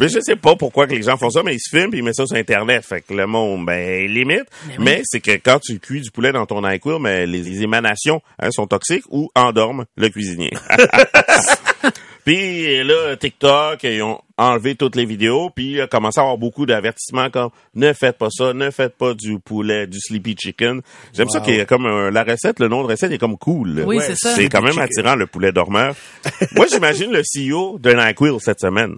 mais 0.00 0.08
je 0.08 0.18
sais 0.20 0.36
pas 0.36 0.56
pourquoi 0.56 0.86
que 0.86 0.94
les 0.94 1.02
gens 1.02 1.16
font 1.16 1.30
ça, 1.30 1.42
mais 1.44 1.54
ils 1.54 1.60
se 1.60 1.70
filment 1.70 1.90
puis 1.90 2.00
ils 2.00 2.02
mettent 2.02 2.16
ça 2.16 2.26
sur 2.26 2.36
Internet. 2.36 2.84
Fait 2.84 3.00
que 3.00 3.14
le 3.14 3.26
monde, 3.26 3.64
ben, 3.64 4.06
limite. 4.06 4.46
Mais, 4.78 5.02
c'est 5.04 5.20
que 5.20 5.32
quand 5.32 5.60
tu 5.60 5.78
cuis 5.78 6.00
du 6.00 6.10
poulet 6.10 6.32
dans 6.32 6.46
ton 6.46 6.62
NyQuil, 6.62 6.98
mais 7.00 7.26
les, 7.26 7.42
les 7.42 7.62
émanations 7.62 8.20
hein, 8.38 8.50
sont 8.50 8.66
toxiques 8.66 9.04
ou 9.10 9.30
endorment 9.34 9.84
le 9.96 10.08
cuisinier. 10.08 10.52
Puis 12.28 12.84
là, 12.84 13.16
TikTok, 13.16 13.84
ils 13.84 14.02
ont 14.02 14.20
enlevé 14.36 14.74
toutes 14.74 14.96
les 14.96 15.06
vidéos, 15.06 15.48
puis 15.48 15.70
il 15.72 15.80
a 15.80 15.86
commencé 15.86 16.20
à 16.20 16.24
avoir 16.24 16.36
beaucoup 16.36 16.66
d'avertissements 16.66 17.30
comme 17.30 17.48
ne 17.74 17.90
faites 17.94 18.18
pas 18.18 18.28
ça, 18.30 18.52
ne 18.52 18.70
faites 18.70 18.98
pas 18.98 19.14
du 19.14 19.38
poulet, 19.38 19.86
du 19.86 19.98
sleepy 19.98 20.36
chicken. 20.38 20.82
J'aime 21.14 21.30
ça 21.30 21.40
qu'il 21.40 21.56
y 21.56 21.60
a 21.60 21.64
comme 21.64 21.86
un- 21.86 22.10
la 22.10 22.24
recette, 22.24 22.60
le 22.60 22.68
nom 22.68 22.82
de 22.82 22.88
recette 22.88 23.12
est 23.12 23.16
comme 23.18 23.38
cool. 23.38 23.82
Oui, 23.86 23.96
c'est 24.02 24.14
ça. 24.14 24.34
C'est 24.34 24.50
quand 24.50 24.60
même 24.60 24.78
attirant 24.78 25.14
le 25.14 25.26
poulet 25.26 25.52
dormeur. 25.52 25.94
Moi, 26.54 26.66
j'imagine 26.70 27.10
le 27.12 27.22
CEO 27.22 27.78
de 27.78 27.92
NyQuil 27.92 28.38
cette 28.40 28.60
semaine. 28.60 28.96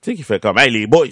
Tu 0.00 0.12
sais, 0.12 0.16
qui 0.16 0.22
fait 0.22 0.40
comme 0.40 0.56
hey 0.58 0.70
les 0.70 0.86
boys, 0.86 1.08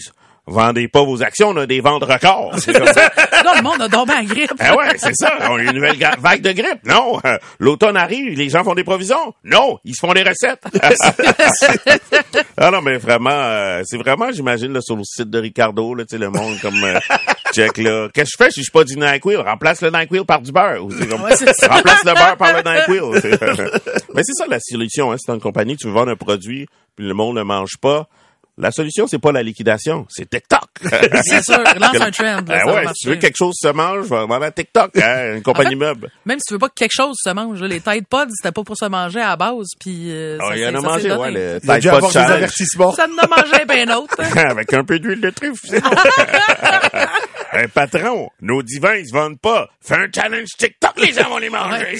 vendez 0.48 0.88
pas 0.88 1.02
vos 1.02 1.22
actions, 1.22 1.48
on 1.48 1.56
a 1.56 1.66
des 1.66 1.80
ventes 1.80 2.04
records. 2.04 2.58
C'est 2.58 2.72
comme 2.72 2.86
ça. 2.86 3.10
Là, 3.44 3.54
le 3.56 3.62
monde 3.62 3.82
a 3.82 3.88
tombé 3.88 4.12
en 4.14 4.24
grippe. 4.24 4.52
Ah 4.58 4.76
ouais, 4.76 4.96
c'est 4.96 5.14
ça. 5.14 5.32
On 5.50 5.56
a 5.56 5.62
une 5.62 5.72
nouvelle 5.72 5.96
vague 6.18 6.42
de 6.42 6.52
grippe. 6.52 6.84
Non. 6.84 7.20
Euh, 7.24 7.38
L'automne 7.58 7.96
arrive, 7.96 8.36
les 8.36 8.48
gens 8.48 8.64
font 8.64 8.74
des 8.74 8.84
provisions. 8.84 9.34
Non, 9.44 9.78
ils 9.84 9.94
se 9.94 10.00
font 10.00 10.12
des 10.12 10.22
recettes. 10.22 10.62
ah 12.56 12.70
non, 12.70 12.82
mais 12.82 12.98
vraiment, 12.98 13.30
euh, 13.30 13.82
c'est 13.84 13.98
vraiment, 13.98 14.32
j'imagine, 14.32 14.72
là, 14.72 14.80
sur 14.80 14.96
le 14.96 15.04
site 15.04 15.30
de 15.30 15.38
Ricardo, 15.38 15.94
là, 15.94 16.04
tu 16.04 16.16
sais, 16.16 16.18
le 16.18 16.30
monde 16.30 16.58
comme 16.60 16.82
euh, 16.82 16.98
check 17.52 17.78
là. 17.78 18.08
Qu'est-ce 18.12 18.36
que 18.36 18.44
je 18.44 18.44
fais 18.44 18.50
si 18.50 18.60
je 18.60 18.64
suis 18.64 18.72
pas 18.72 18.84
du 18.84 18.96
NyQuil? 18.96 19.36
Remplace 19.36 19.82
le 19.82 19.90
NyQuil 19.90 20.24
par 20.24 20.40
du 20.40 20.52
beurre. 20.52 20.84
Ou 20.84 20.90
c'est 20.90 21.06
comme, 21.06 21.22
Ouais, 21.22 21.34
remplace 21.68 22.04
le 22.04 22.14
beurre 22.14 22.36
par 22.36 22.52
le 22.52 22.62
NyQuil. 22.62 23.40
Mais 24.14 24.22
c'est 24.24 24.34
ça 24.34 24.46
la 24.48 24.60
solution. 24.60 25.12
Hein, 25.12 25.16
c'est 25.18 25.32
une 25.32 25.40
compagnie, 25.40 25.76
tu 25.76 25.86
veux 25.86 25.92
vendre 25.92 26.10
un 26.10 26.16
produit, 26.16 26.66
puis 26.96 27.06
le 27.06 27.14
monde 27.14 27.36
ne 27.36 27.42
mange 27.42 27.76
pas. 27.80 28.08
La 28.60 28.72
solution, 28.72 29.06
c'est 29.06 29.20
pas 29.20 29.30
la 29.30 29.42
liquidation, 29.42 30.04
c'est 30.08 30.28
TikTok. 30.28 30.60
C'est 31.22 31.44
sûr. 31.44 31.58
Lance 31.78 32.00
un 32.00 32.10
trend. 32.10 32.40
là, 32.48 32.64
va 32.64 32.74
ouais, 32.74 32.86
si 32.88 33.02
tu 33.02 33.08
veux 33.08 33.14
que 33.16 33.20
quelque 33.20 33.36
chose 33.36 33.54
se 33.56 33.68
mange, 33.68 34.06
va 34.06 34.26
vendre 34.26 34.44
à 34.44 34.50
TikTok, 34.50 34.96
hein, 34.98 35.36
une 35.36 35.42
compagnie 35.42 35.76
meuble. 35.76 36.10
Même 36.24 36.38
si 36.38 36.44
tu 36.48 36.54
veux 36.54 36.58
pas 36.58 36.68
que 36.68 36.74
quelque 36.74 36.94
chose 36.96 37.16
se 37.22 37.30
mange, 37.30 37.60
les 37.62 37.80
Tide 37.80 38.06
Pods, 38.08 38.26
c'était 38.36 38.52
pas 38.52 38.62
pour 38.64 38.76
se 38.76 38.86
manger 38.86 39.20
à 39.20 39.28
la 39.28 39.36
base, 39.36 39.68
puis 39.78 40.10
euh, 40.10 40.38
Ah, 40.40 40.48
ça 40.48 40.56
il 40.56 40.62
y 40.62 40.66
en 40.66 40.74
a 40.74 40.80
ça 40.80 40.88
mangé, 40.88 41.12
ouais, 41.12 41.30
le 41.30 41.60
Tide 41.60 41.90
Pod 41.90 42.12
Challenge. 42.12 42.32
avertissements. 42.32 42.92
Ça 42.92 43.06
en 43.06 43.18
a 43.18 43.26
mangé 43.28 43.64
ben 43.66 43.92
autre. 43.92 44.16
Avec 44.36 44.72
un 44.72 44.84
peu 44.84 44.98
d'huile 44.98 45.20
de 45.20 45.30
truffe. 45.30 45.62
Un 47.52 47.68
patron, 47.68 48.28
nos 48.42 48.62
divins, 48.62 48.94
ils 48.96 49.08
se 49.08 49.12
vendent 49.14 49.40
pas. 49.40 49.68
Fais 49.80 49.94
un 49.94 50.06
challenge 50.14 50.48
TikTok, 50.58 50.92
les 50.98 51.12
gens 51.12 51.28
vont 51.30 51.38
les 51.38 51.48
manger. 51.48 51.98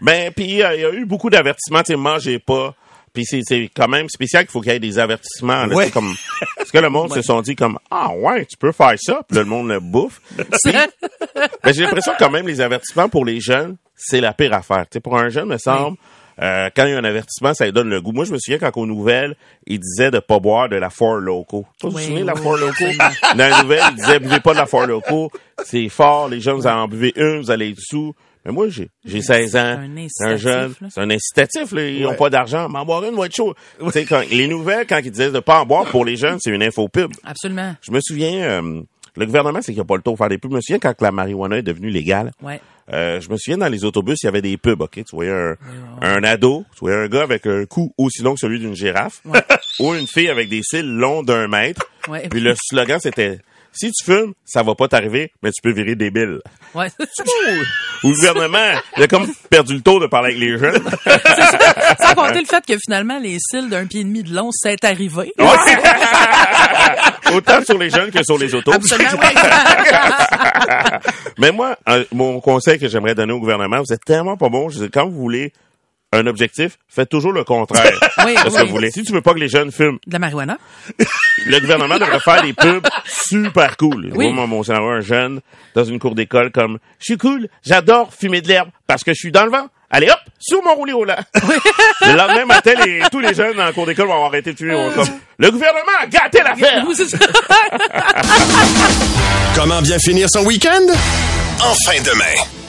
ben, 0.00 0.32
puis 0.32 0.62
euh, 0.62 0.74
il 0.76 0.80
y 0.80 0.84
a 0.84 0.90
eu 0.92 1.04
beaucoup 1.04 1.30
d'avertissements, 1.30 1.82
tu 1.82 1.92
sais, 1.92 1.96
mangez 1.96 2.38
pas. 2.38 2.74
Puis 3.12 3.24
c'est 3.26 3.40
c'est 3.44 3.68
quand 3.76 3.88
même 3.88 4.08
spécial 4.08 4.44
qu'il 4.44 4.50
faut 4.52 4.60
qu'il 4.62 4.72
y 4.72 4.74
ait 4.74 4.80
des 4.80 4.98
avertissements. 4.98 5.66
Là, 5.66 5.74
Ouais. 5.74 5.90
comme, 5.90 6.14
parce 6.56 6.70
que 6.70 6.78
le 6.78 6.88
monde 6.88 7.10
se 7.14 7.20
sont 7.22 7.42
dit 7.42 7.54
comme 7.56 7.78
ah 7.90 8.10
ouais 8.14 8.46
tu 8.46 8.56
peux 8.56 8.72
faire 8.72 8.94
ça 8.98 9.20
puis 9.28 9.36
là, 9.36 9.42
le 9.42 9.48
monde 9.48 9.68
le 9.68 9.80
bouffe. 9.80 10.20
Puis, 10.36 10.72
ben, 11.62 11.74
j'ai 11.74 11.82
l'impression 11.82 12.12
que 12.14 12.18
quand 12.18 12.30
même 12.30 12.46
les 12.46 12.60
avertissements 12.60 13.08
pour 13.08 13.24
les 13.24 13.40
jeunes 13.40 13.76
c'est 13.96 14.20
la 14.20 14.32
pire 14.32 14.52
affaire. 14.54 14.84
Tu 14.90 14.94
sais, 14.94 15.00
pour 15.00 15.18
un 15.18 15.28
jeune 15.28 15.48
me 15.48 15.58
semble 15.58 15.96
euh, 16.40 16.70
quand 16.74 16.86
il 16.86 16.92
y 16.92 16.94
a 16.94 16.98
un 16.98 17.04
avertissement 17.04 17.52
ça 17.52 17.66
lui 17.66 17.72
donne 17.72 17.90
le 17.90 18.00
goût. 18.00 18.12
Moi 18.12 18.24
je 18.24 18.32
me 18.32 18.38
souviens 18.38 18.58
quand 18.58 18.74
aux 18.80 18.86
nouvelles 18.86 19.36
il 19.66 19.78
disait 19.78 20.10
de 20.10 20.18
pas 20.18 20.38
boire 20.38 20.70
de 20.70 20.76
la 20.76 20.88
Four 20.88 21.16
Loco. 21.16 21.66
Vous 21.82 21.90
vous 21.90 21.96
Oui, 21.96 22.02
souvenez 22.04 22.20
de 22.22 22.26
la 22.26 22.34
oui, 22.34 22.40
Four 22.42 22.56
Loco? 22.56 22.84
Dans 23.36 23.50
la 23.50 23.62
nouvelle 23.62 23.82
il 23.90 23.96
disait 23.96 24.18
buvez 24.20 24.40
pas 24.40 24.52
de 24.54 24.58
la 24.58 24.66
Four 24.66 24.86
Loco 24.86 25.30
c'est 25.64 25.88
fort 25.90 26.28
les 26.28 26.40
jeunes 26.40 26.56
vous 26.56 26.66
en 26.66 26.88
buvez 26.88 27.12
une 27.16 27.42
vous 27.42 27.50
allez 27.50 27.68
être 27.70 27.78
sous. 27.80 28.14
Mais 28.44 28.52
moi, 28.52 28.68
j'ai, 28.68 28.88
j'ai 29.04 29.22
16 29.22 29.56
ans. 29.56 29.58
un 29.60 30.06
C'est 30.08 30.24
un 30.24 30.36
jeune. 30.36 30.74
C'est 30.90 31.00
un 31.00 31.10
incitatif, 31.10 31.72
là. 31.72 31.86
Ils 31.88 32.04
ont 32.06 32.10
Ouais. 32.10 32.16
pas 32.16 32.30
d'argent. 32.30 32.68
M'en 32.68 32.84
boire 32.84 33.04
une 33.04 33.14
va 33.14 33.26
être 33.26 33.34
chaud. 33.36 33.54
Tu 33.80 33.90
sais, 33.90 34.04
quand, 34.04 34.22
les 34.30 34.48
nouvelles, 34.48 34.86
quand 34.86 34.98
ils 34.98 35.10
disaient 35.10 35.30
de 35.30 35.40
pas 35.40 35.60
en 35.60 35.66
boire 35.66 35.86
pour 35.86 36.04
les 36.04 36.16
jeunes, 36.16 36.38
c'est 36.40 36.50
une 36.50 36.62
infopub. 36.62 37.12
Absolument. 37.24 37.74
Je 37.82 37.92
me 37.92 38.00
souviens, 38.00 38.42
euh, 38.62 38.82
le 39.16 39.26
gouvernement, 39.26 39.60
c'est 39.62 39.72
qu'il 39.72 39.80
n'a 39.80 39.86
pas 39.86 39.96
le 39.96 40.02
temps 40.02 40.12
de 40.12 40.16
faire 40.16 40.28
des 40.28 40.38
pubs. 40.38 40.50
Je 40.50 40.56
me 40.56 40.60
souviens 40.60 40.78
quand 40.78 41.00
la 41.00 41.12
marijuana 41.12 41.58
est 41.58 41.62
devenue 41.62 41.90
légale. 41.90 42.32
Ouais. 42.42 42.60
Euh, 42.92 43.20
je 43.20 43.30
me 43.30 43.36
souviens 43.36 43.58
dans 43.58 43.68
les 43.68 43.84
autobus, 43.84 44.18
il 44.22 44.26
y 44.26 44.28
avait 44.28 44.42
des 44.42 44.56
pubs, 44.56 44.80
ok? 44.80 44.90
Tu 44.94 45.04
voyais 45.12 45.30
un, 45.30 45.56
un 46.00 46.24
ado, 46.24 46.64
tu 46.74 46.80
voyais 46.80 46.96
un 46.96 47.06
gars 47.06 47.22
avec 47.22 47.46
un 47.46 47.64
cou 47.64 47.94
aussi 47.96 48.22
long 48.22 48.34
que 48.34 48.40
celui 48.40 48.58
d'une 48.58 48.74
girafe, 48.74 49.22
ou 49.78 49.94
une 49.94 50.08
fille 50.08 50.28
avec 50.28 50.48
des 50.48 50.62
cils 50.64 50.84
longs 50.88 51.22
d'un 51.22 51.46
mètre, 51.46 51.86
Ouais. 52.08 52.26
Puis 52.28 52.40
le 52.40 52.54
slogan, 52.60 52.98
c'était 53.00 53.38
si 53.72 53.90
tu 53.90 54.04
fumes, 54.04 54.32
ça 54.44 54.62
va 54.62 54.74
pas 54.74 54.86
t'arriver, 54.88 55.32
mais 55.42 55.50
tu 55.50 55.60
peux 55.62 55.72
virer 55.72 55.94
débile. 55.94 56.40
Ouais. 56.74 56.88
Ou 58.04 58.08
le 58.10 58.14
gouvernement, 58.14 58.80
il 58.96 59.02
a 59.02 59.08
comme 59.08 59.26
perdu 59.50 59.74
le 59.74 59.80
tour 59.80 60.00
de 60.00 60.06
parler 60.06 60.34
avec 60.34 60.40
les 60.40 60.58
jeunes. 60.58 60.82
Sans 62.00 62.14
compter 62.14 62.40
le 62.40 62.46
fait 62.46 62.64
que 62.66 62.74
finalement, 62.84 63.18
les 63.18 63.38
cils 63.40 63.68
d'un 63.68 63.86
pied 63.86 64.00
et 64.00 64.04
demi 64.04 64.22
de 64.22 64.34
long, 64.34 64.50
c'est 64.52 64.84
arrivé. 64.84 65.32
Autant 67.32 67.62
sur 67.64 67.78
les 67.78 67.88
jeunes 67.90 68.10
que 68.10 68.22
sur 68.22 68.36
les 68.38 68.54
autos. 68.54 68.72
Absolument. 68.72 69.10
Mais 71.38 71.50
moi, 71.52 71.76
un- 71.86 72.04
mon 72.12 72.40
conseil 72.40 72.78
que 72.78 72.88
j'aimerais 72.88 73.14
donner 73.14 73.32
au 73.32 73.40
gouvernement, 73.40 73.80
vous 73.80 73.92
êtes 73.92 74.04
tellement 74.04 74.36
pas 74.36 74.48
bon, 74.48 74.68
je 74.68 74.84
dis, 74.84 74.90
quand 74.90 75.06
vous 75.08 75.16
voulez 75.16 75.52
un 76.12 76.26
objectif, 76.26 76.78
faites 76.88 77.08
toujours 77.08 77.32
le 77.32 77.42
contraire 77.44 77.98
Oui, 78.26 78.34
de 78.34 78.38
ce 78.38 78.44
que 78.56 78.60
oui. 78.62 78.66
vous 78.66 78.72
voulez? 78.74 78.90
Si 78.90 79.02
tu 79.02 79.12
veux 79.12 79.22
pas 79.22 79.32
que 79.34 79.38
les 79.38 79.48
jeunes 79.48 79.72
fument, 79.72 79.98
De 80.06 80.12
la 80.12 80.18
marijuana. 80.18 80.58
le 81.46 81.58
gouvernement 81.60 81.98
devrait 81.98 82.20
faire 82.20 82.42
des 82.42 82.52
pubs 82.52 82.86
super 83.06 83.76
cool. 83.78 84.10
Oui. 84.14 84.30
Moi, 84.32 84.46
mon 84.46 84.62
scénario, 84.62 84.88
un 84.90 85.00
jeune 85.00 85.40
dans 85.74 85.84
une 85.84 85.98
cour 85.98 86.14
d'école 86.14 86.50
comme 86.52 86.78
«Je 86.98 87.04
suis 87.06 87.16
cool, 87.18 87.48
j'adore 87.64 88.12
fumer 88.12 88.40
de 88.42 88.48
l'herbe 88.48 88.68
parce 88.86 89.02
que 89.04 89.12
je 89.12 89.18
suis 89.18 89.32
dans 89.32 89.44
le 89.44 89.50
vent. 89.50 89.66
Allez 89.94 90.08
hop, 90.08 90.18
sur 90.38 90.62
mon 90.62 90.74
roulis 90.74 90.92
roulant. 90.94 91.16
Le 92.00 92.16
lendemain 92.16 92.46
matin, 92.46 92.72
les- 92.86 93.02
tous 93.10 93.20
les 93.20 93.34
jeunes 93.34 93.56
dans 93.56 93.64
la 93.64 93.72
cour 93.74 93.84
d'école 93.84 94.06
vont 94.06 94.14
avoir 94.14 94.28
arrêté 94.30 94.52
de 94.54 94.56
fumer. 94.58 94.72
Ils 94.72 94.76
vont 94.76 94.90
comme 95.04 95.14
«Le 95.38 95.50
gouvernement 95.50 95.92
a 96.00 96.06
gâté 96.06 96.38
l'affaire! 96.42 96.82
Comment 99.54 99.82
bien 99.82 99.98
finir 99.98 100.28
son 100.30 100.44
week-end? 100.46 100.86
En 101.60 101.74
fin 101.86 102.00
de 102.02 102.16
main. 102.16 102.61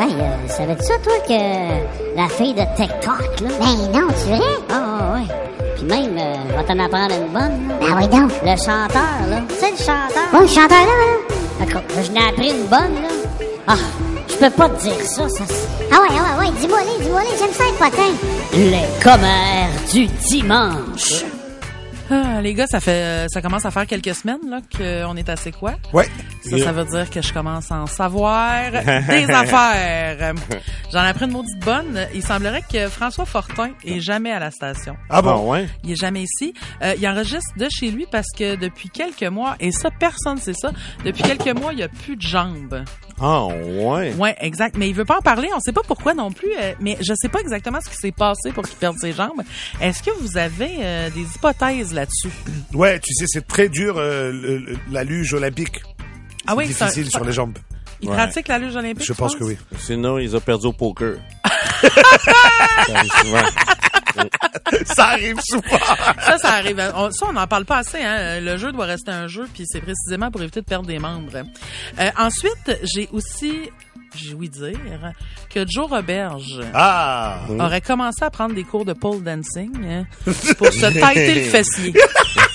Hey, 0.00 0.12
euh, 0.12 0.48
savais-tu 0.48 0.84
ça, 0.84 0.94
toi, 1.02 1.12
que 1.26 2.16
la 2.16 2.28
fille 2.28 2.54
de 2.54 2.62
TikTok, 2.76 3.40
là? 3.40 3.48
Ben 3.58 4.00
non, 4.00 4.06
tu 4.08 4.28
vrai? 4.28 4.40
Ah, 4.70 5.14
ouais. 5.14 5.26
Puis 5.74 5.84
même, 5.86 6.16
euh, 6.16 6.56
vais 6.56 6.64
t'en 6.64 6.78
apprendre 6.78 7.14
une 7.16 7.32
bonne. 7.32 7.68
Ben 7.80 7.96
oui 7.96 8.06
donc. 8.06 8.30
Le 8.44 8.56
chanteur, 8.56 9.26
là. 9.28 9.40
Tu 9.48 9.54
sais, 9.56 9.70
le 9.72 9.76
chanteur? 9.76 10.28
Oh, 10.32 10.38
le 10.40 10.46
chanteur, 10.46 10.78
là, 10.78 10.86
là. 10.86 11.64
D'accord, 11.64 11.82
je 12.00 12.12
n'ai 12.12 12.28
appris 12.28 12.50
une 12.50 12.66
bonne, 12.66 12.94
là. 13.02 13.46
Ah, 13.66 13.74
je 14.28 14.34
peux 14.36 14.50
pas 14.50 14.68
te 14.68 14.82
dire 14.82 15.02
ça, 15.02 15.28
ça. 15.28 15.44
Ah 15.90 16.00
ouais, 16.00 16.08
ah 16.12 16.38
ouais, 16.38 16.46
ouais, 16.46 16.52
dis-moi 16.60 16.78
les, 16.80 17.04
dis-moi 17.04 17.20
les, 17.22 17.36
j'aime 17.36 17.52
ça 17.52 17.64
être 17.64 17.78
potin. 17.78 18.12
Les 18.54 19.02
commères 19.02 19.68
du 19.92 20.06
dimanche. 20.06 21.24
Ah, 22.10 22.40
les 22.40 22.54
gars, 22.54 22.66
ça 22.66 22.80
fait, 22.80 23.02
euh, 23.04 23.26
ça 23.28 23.42
commence 23.42 23.66
à 23.66 23.70
faire 23.70 23.86
quelques 23.86 24.14
semaines 24.14 24.38
là 24.48 24.60
qu'on 24.76 25.16
est 25.16 25.28
assez 25.28 25.52
quoi? 25.52 25.74
Ouais. 25.92 26.08
Ça, 26.42 26.56
ça 26.58 26.72
veut 26.72 26.84
dire 26.86 27.10
que 27.10 27.20
je 27.20 27.32
commence 27.32 27.70
à 27.70 27.76
en 27.82 27.86
savoir 27.86 28.70
des 29.08 29.30
affaires. 29.30 30.34
J'en 30.92 31.04
ai 31.04 31.08
appris 31.08 31.26
une 31.26 31.32
maudite 31.32 31.58
bonne. 31.64 32.06
Il 32.14 32.22
semblerait 32.22 32.62
que 32.70 32.88
François 32.88 33.26
Fortin 33.26 33.70
est 33.84 34.00
jamais 34.00 34.32
à 34.32 34.38
la 34.38 34.50
station. 34.50 34.96
Ah 35.10 35.20
bon? 35.20 35.50
ouais? 35.50 35.68
Il 35.84 35.92
est 35.92 35.96
jamais 35.96 36.22
ici. 36.22 36.54
Euh, 36.82 36.94
il 36.98 37.06
enregistre 37.06 37.52
de 37.58 37.66
chez 37.70 37.90
lui 37.90 38.06
parce 38.10 38.28
que 38.36 38.56
depuis 38.56 38.88
quelques 38.88 39.24
mois, 39.24 39.56
et 39.60 39.70
ça, 39.72 39.90
personne 39.90 40.36
ne 40.36 40.40
sait 40.40 40.54
ça, 40.54 40.70
depuis 41.04 41.22
quelques 41.22 41.54
mois, 41.58 41.72
il 41.74 41.80
y 41.80 41.82
a 41.82 41.88
plus 41.88 42.16
de 42.16 42.22
jambes. 42.22 42.84
Ah 43.20 43.46
ouais? 43.46 44.14
Ouais, 44.14 44.36
exact. 44.40 44.76
Mais 44.78 44.88
il 44.88 44.94
veut 44.94 45.04
pas 45.04 45.18
en 45.18 45.22
parler. 45.22 45.48
On 45.54 45.60
sait 45.60 45.72
pas 45.72 45.82
pourquoi 45.86 46.14
non 46.14 46.30
plus. 46.30 46.52
euh, 46.58 46.72
mais 46.80 46.96
je 47.00 47.12
sais 47.16 47.28
pas 47.28 47.40
exactement 47.40 47.80
ce 47.84 47.90
qui 47.90 47.96
s'est 47.96 48.12
passé 48.12 48.52
pour 48.52 48.64
qu'il 48.66 48.76
perde 48.78 48.96
ses 48.98 49.12
jambes. 49.12 49.42
Est-ce 49.80 50.02
que 50.04 50.10
vous 50.22 50.38
avez 50.38 50.70
euh, 50.80 51.10
des 51.10 51.22
hypothèses 51.34 51.92
là-dessus? 51.98 52.30
Ouais, 52.72 52.98
tu 53.00 53.12
sais, 53.14 53.24
c'est 53.28 53.46
très 53.46 53.68
dur, 53.68 53.96
euh, 53.98 54.30
le- 54.32 54.58
le- 54.58 54.78
la 54.90 55.04
luge 55.04 55.34
olympique. 55.34 55.80
Ah 56.46 56.54
oui, 56.56 56.66
c'est 56.72 56.84
difficile 56.86 57.10
sur 57.10 57.24
les 57.24 57.32
jambes. 57.32 57.58
Il 58.00 58.08
Ouais. 58.08 58.14
pratique 58.16 58.46
la 58.48 58.58
luge 58.58 58.76
olympique? 58.76 59.04
Je 59.04 59.12
pense 59.12 59.34
que 59.34 59.42
oui. 59.44 59.58
Sinon, 59.78 60.18
ils 60.18 60.34
ont 60.36 60.40
perdu 60.40 60.66
au 60.66 60.72
poker. 60.72 61.16
Ça 61.82 62.94
arrive 62.94 63.10
souvent. 63.22 63.42
Ça 64.86 65.04
arrive 65.08 65.36
souvent. 65.42 65.78
Ça, 66.20 66.38
ça 66.38 66.48
arrive. 66.54 66.92
On- 66.94 67.10
ça, 67.10 67.26
on 67.28 67.32
n'en 67.32 67.46
parle 67.46 67.64
pas 67.64 67.78
assez. 67.78 67.98
Hein. 68.02 68.40
Le 68.40 68.56
jeu 68.56 68.72
doit 68.72 68.86
rester 68.86 69.10
un 69.10 69.26
jeu, 69.28 69.46
puis 69.52 69.64
c'est 69.66 69.80
précisément 69.80 70.30
pour 70.30 70.42
éviter 70.42 70.60
de 70.60 70.66
perdre 70.66 70.86
des 70.86 70.98
membres. 70.98 71.30
Euh, 71.98 72.10
ensuite, 72.18 72.78
j'ai 72.82 73.08
aussi, 73.12 73.70
j'ai 74.14 74.34
ouï 74.34 74.48
dire, 74.48 75.12
que 75.50 75.64
Joe 75.68 75.88
Roberge 75.88 76.60
Ah! 76.74 77.40
aurait 77.58 77.80
commencé 77.80 78.24
à 78.24 78.30
prendre 78.30 78.54
des 78.54 78.64
cours 78.64 78.84
de 78.84 78.92
pole 78.92 79.22
dancing 79.22 79.72
hein, 79.84 80.06
pour 80.56 80.72
se 80.72 80.98
tâter 80.98 81.34
le 81.34 81.40
fessier. 81.42 81.94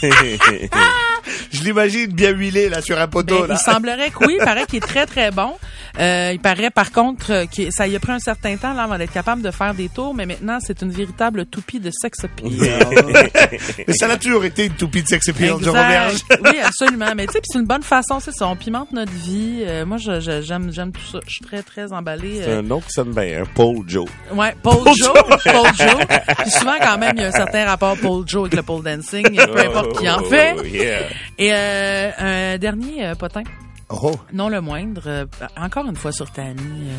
Je 1.53 1.63
l'imagine 1.63 2.07
bien 2.07 2.31
huilé, 2.31 2.67
là, 2.69 2.81
sur 2.81 2.99
un 2.99 3.07
poteau, 3.07 3.41
Ben, 3.41 3.47
là. 3.47 3.57
il 3.59 3.71
semblerait 3.71 4.09
que 4.09 4.25
oui, 4.25 4.37
il 4.39 4.43
paraît 4.43 4.65
qu'il 4.65 4.77
est 4.77 4.87
très 4.87 5.05
très 5.05 5.31
bon. 5.31 5.53
Euh, 5.99 6.31
il 6.33 6.39
paraît 6.39 6.71
par 6.71 6.91
contre 6.91 7.31
euh, 7.31 7.45
que 7.45 7.69
ça 7.69 7.87
y 7.87 7.95
a 7.95 7.99
pris 7.99 8.11
un 8.13 8.17
certain 8.19 8.57
temps 8.57 8.73
là, 8.73 8.83
avant 8.83 8.97
d'être 8.97 9.11
capable 9.13 9.43
de 9.43 9.51
faire 9.51 9.75
des 9.75 9.89
tours, 9.89 10.15
mais 10.15 10.25
maintenant 10.25 10.57
c'est 10.59 10.81
une 10.81 10.89
véritable 10.89 11.45
toupie 11.45 11.79
de 11.79 11.91
sex 11.91 12.23
appeal. 12.23 12.51
Mais 13.87 13.93
ça 13.93 14.07
a 14.09 14.17
toujours 14.17 14.43
été 14.43 14.65
une 14.65 14.73
toupie 14.73 15.03
de 15.03 15.07
sex 15.07 15.29
appeal, 15.29 15.53
Exact. 15.57 15.67
Roberge. 15.67 16.19
Oui, 16.43 16.59
absolument. 16.63 17.13
Mais 17.15 17.27
tu 17.27 17.33
sais, 17.33 17.39
c'est 17.43 17.59
une 17.59 17.65
bonne 17.65 17.83
façon, 17.83 18.19
c'est 18.19 18.31
ça. 18.33 18.47
On 18.47 18.55
pimente 18.55 18.91
notre 18.91 19.11
vie. 19.11 19.63
Euh, 19.65 19.85
moi, 19.85 19.97
j'aime, 19.97 20.71
j'aime 20.71 20.91
tout 20.91 21.05
ça. 21.11 21.19
Je 21.27 21.31
suis 21.33 21.45
très, 21.45 21.61
très 21.61 21.93
emballée. 21.93 22.41
C'est 22.43 22.49
euh, 22.49 22.59
un 22.59 22.63
nom 22.63 22.81
qui 22.81 22.89
sonne 22.91 23.11
bien, 23.13 23.43
un 23.43 23.45
Paul 23.45 23.77
Joe. 23.87 24.07
Ouais, 24.33 24.55
Paul 24.63 24.83
Joe, 24.97 25.13
Paul 25.43 25.67
Joe. 25.77 26.05
Puis 26.39 26.51
souvent, 26.51 26.75
quand 26.81 26.97
même, 26.97 27.13
il 27.15 27.21
y 27.21 27.25
a 27.25 27.27
un 27.27 27.31
certain 27.31 27.65
rapport 27.65 27.95
Paul 27.97 28.23
Joe 28.27 28.41
avec 28.43 28.55
le 28.55 28.63
pole 28.63 28.83
dancing, 28.83 29.23
peu 29.35 29.59
importe 29.59 29.99
qui 29.99 30.09
en 30.09 30.23
fait. 30.23 30.55
Oh, 30.57 30.63
yeah. 30.63 30.99
Et 31.37 31.42
euh, 31.51 32.11
un 32.53 32.57
dernier 32.57 33.05
euh, 33.07 33.15
potin, 33.15 33.43
Oh, 33.89 34.11
non 34.31 34.49
le 34.49 34.59
moindre, 34.59 35.03
euh, 35.05 35.25
encore 35.55 35.85
une 35.87 35.95
fois 35.95 36.11
sur 36.11 36.31
Tammy. 36.31 36.55
euh, 36.61 36.93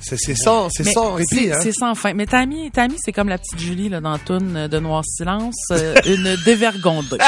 c'est 0.00 0.16
sans, 0.34 0.68
c'est 0.70 0.84
mais 0.84 0.92
sans 0.92 1.12
répit, 1.14 1.26
c'est- 1.36 1.52
hein. 1.52 1.58
C'est 1.62 1.72
sans 1.72 1.94
fin. 1.94 2.12
Mais 2.14 2.26
Tammy, 2.26 2.70
Tammy 2.72 2.96
c'est 2.98 3.12
comme 3.12 3.28
la 3.28 3.38
petite 3.38 3.60
Julie 3.60 3.88
là, 3.88 4.00
dans 4.00 4.18
Toon 4.18 4.66
de 4.68 4.78
Noir 4.80 5.04
Silence, 5.04 5.54
euh, 5.70 5.94
une 6.06 6.36
dévergondée. 6.44 7.18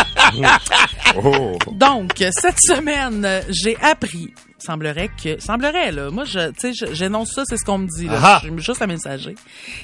Oh. 1.23 1.57
Donc, 1.73 2.13
cette 2.19 2.59
semaine, 2.61 3.43
j'ai 3.51 3.77
appris, 3.81 4.33
semblerait 4.59 5.11
que, 5.23 5.39
semblerait, 5.41 5.93
là, 5.93 6.11
moi, 6.11 6.25
je, 6.25 6.51
tu 6.53 6.75
sais, 6.75 6.87
j'énonce 6.93 7.33
ça, 7.33 7.43
c'est 7.47 7.59
ce 7.59 7.65
qu'on 7.65 7.79
me 7.79 7.87
dit, 7.87 8.07
là. 8.07 8.19
Ah. 8.21 8.41
Je 8.43 8.49
suis 8.51 8.59
juste 8.63 8.83
un 8.83 8.87
messager. 8.87 9.35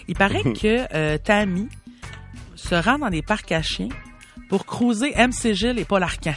Il 0.09 0.17
paraît 0.17 0.43
que 0.43 0.87
euh, 0.95 1.19
Tammy 1.19 1.69
se 2.57 2.75
rend 2.75 2.99
dans 2.99 3.11
des 3.11 3.23
parcs 3.23 3.53
à 3.53 3.63
chiens 3.63 3.89
pour 4.49 4.65
cruiser 4.67 5.13
MC 5.17 5.53
Gilles 5.55 5.79
et 5.79 5.85
Paul 5.85 6.03
Arcan. 6.03 6.33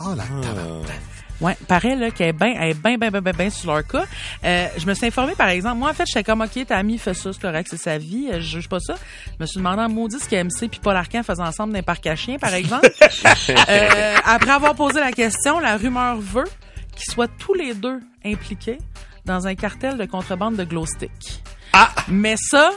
Oh 0.00 0.14
là, 0.14 0.24
Ouais, 1.40 1.54
paraît 1.68 1.96
là 1.96 2.10
qu'elle 2.10 2.28
est 2.28 2.32
bien, 2.32 2.54
elle 2.58 2.70
est 2.70 2.74
bien, 2.82 2.96
bien, 2.96 3.10
bien, 3.10 3.20
bien, 3.20 3.32
bien 3.32 3.50
sur 3.50 3.70
leur 3.70 3.86
cas. 3.86 4.04
Euh, 4.42 4.68
je 4.78 4.86
me 4.86 4.94
suis 4.94 5.06
informée, 5.06 5.34
par 5.34 5.48
exemple, 5.48 5.76
moi 5.76 5.90
en 5.90 5.94
fait, 5.94 6.06
j'étais 6.06 6.24
comme 6.24 6.40
ok, 6.40 6.66
Tammy 6.66 6.96
fait 6.96 7.12
ça, 7.12 7.30
c'est 7.30 7.40
correct, 7.40 7.68
c'est 7.70 7.76
sa 7.76 7.98
vie, 7.98 8.28
euh, 8.30 8.40
je 8.40 8.56
juge 8.56 8.68
pas 8.70 8.80
ça. 8.80 8.94
Je 9.26 9.42
me 9.42 9.46
suis 9.46 9.58
demandé 9.58 9.82
en 9.82 9.88
maudit 9.90 10.18
ce 10.18 10.28
qu'MC 10.28 10.68
puis 10.70 10.80
Paul 10.82 10.96
Arcan 10.96 11.22
faisaient 11.22 11.42
ensemble 11.42 11.72
dans 11.72 11.78
les 11.78 11.82
parcs 11.82 12.06
à 12.06 12.16
chiens, 12.16 12.38
par 12.38 12.54
exemple. 12.54 12.88
Euh, 13.68 14.16
après 14.24 14.50
avoir 14.50 14.74
posé 14.74 15.00
la 15.00 15.12
question, 15.12 15.58
la 15.58 15.76
rumeur 15.76 16.16
veut 16.16 16.44
qu'ils 16.94 17.12
soient 17.12 17.28
tous 17.28 17.54
les 17.54 17.74
deux 17.74 18.00
impliqués 18.24 18.78
dans 19.24 19.46
un 19.46 19.54
cartel 19.54 19.96
de 19.98 20.04
contrebande 20.04 20.56
de 20.56 20.64
glow 20.64 20.86
stick. 20.86 21.42
Ah! 21.72 21.90
Mais 22.08 22.36
ça, 22.38 22.70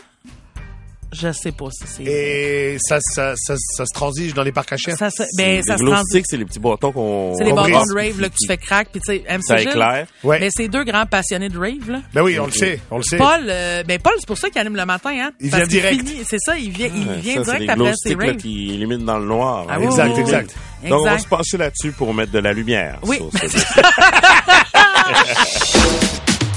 je 1.12 1.32
sais 1.32 1.52
pas 1.52 1.68
si 1.72 1.84
c'est. 1.88 2.04
Et 2.04 2.78
ça, 2.80 3.00
ça, 3.02 3.34
ça, 3.36 3.56
ça 3.58 3.86
se 3.86 3.94
transige 3.94 4.34
dans 4.34 4.44
les 4.44 4.52
parcs 4.52 4.72
à 4.74 4.78
chiens. 4.78 4.96
Ça, 4.96 5.10
se- 5.10 5.24
ben, 5.38 5.62
ça 5.64 5.78
se 5.78 5.84
glow 5.84 5.92
trans- 5.94 6.04
sticks, 6.06 6.26
c'est 6.28 6.38
les 6.38 6.46
petits 6.46 6.60
bâtons 6.60 6.92
qu'on... 6.92 7.34
C'est 7.38 7.44
les 7.44 7.52
on 7.52 7.56
bâtons 7.56 7.84
de 7.86 7.96
rave 7.96 8.20
là, 8.22 8.30
que 8.30 8.36
tu 8.40 8.48
fais 8.48 8.58
crack, 8.58 8.90
puis 8.92 9.02
tu 9.02 9.14
sais, 9.14 9.24
MC 9.28 9.44
Ça 9.44 9.58
Gilles, 9.58 9.70
éclaire. 9.70 10.08
Ouais. 10.24 10.40
Mais 10.40 10.50
c'est 10.52 10.68
deux 10.68 10.84
grands 10.84 11.06
passionnés 11.06 11.50
de 11.50 11.58
rave 11.58 11.90
là. 11.90 12.02
Ben 12.14 12.22
oui, 12.22 12.40
on 12.40 12.46
le 12.46 12.52
sait, 12.52 12.80
on 12.92 12.98
le 12.98 13.04
sait. 13.04 13.18
Paul, 13.18 13.46
euh, 13.48 13.84
ben 13.84 14.00
Paul, 14.00 14.14
c'est 14.20 14.28
pour 14.28 14.38
ça 14.38 14.50
qu'il 14.50 14.60
anime 14.62 14.76
le 14.76 14.86
matin, 14.86 15.12
hein. 15.20 15.32
Il 15.40 15.50
vient 15.50 15.66
direct. 15.66 16.06
C'est 16.28 16.40
ça, 16.40 16.58
il 16.58 16.72
vient, 16.72 16.90
il 16.94 17.08
Ouais, 17.08 17.16
vient 17.18 17.44
ça, 17.44 17.54
c'est 17.54 17.56
direct 17.60 17.62
les 17.62 17.70
après 17.70 17.94
ses 17.96 18.16
raves. 18.16 18.38
qui 18.38 18.68
illuminent 18.76 19.06
dans 19.06 19.20
le 19.20 19.26
noir. 19.26 19.66
Ah 19.70 19.74
hein. 19.74 19.78
oui, 19.80 19.86
Exact, 19.86 20.12
oui, 20.16 20.22
exact. 20.22 20.56
Donc, 20.88 21.02
on 21.02 21.06
va 21.06 21.18
se 21.18 21.28
pencher 21.28 21.58
là-dessus 21.58 21.92
pour 21.92 22.14
mettre 22.14 22.32
de 22.32 22.40
la 22.40 22.54
lumière. 22.54 23.00
Oui. 23.04 23.18
sur 23.18 23.32
ce- 23.34 23.58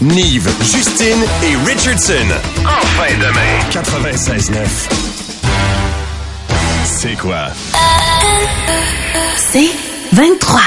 Nive, 0.02 0.50
Justine 0.60 1.22
et 1.44 1.54
Richardson. 1.64 2.26
En 2.64 2.84
fin 2.96 3.14
de 3.18 3.32
main. 3.32 3.70
96.9. 3.70 4.66
C'est 6.84 7.16
quoi? 7.16 7.46
C'est 9.36 9.70
23. 10.12 10.60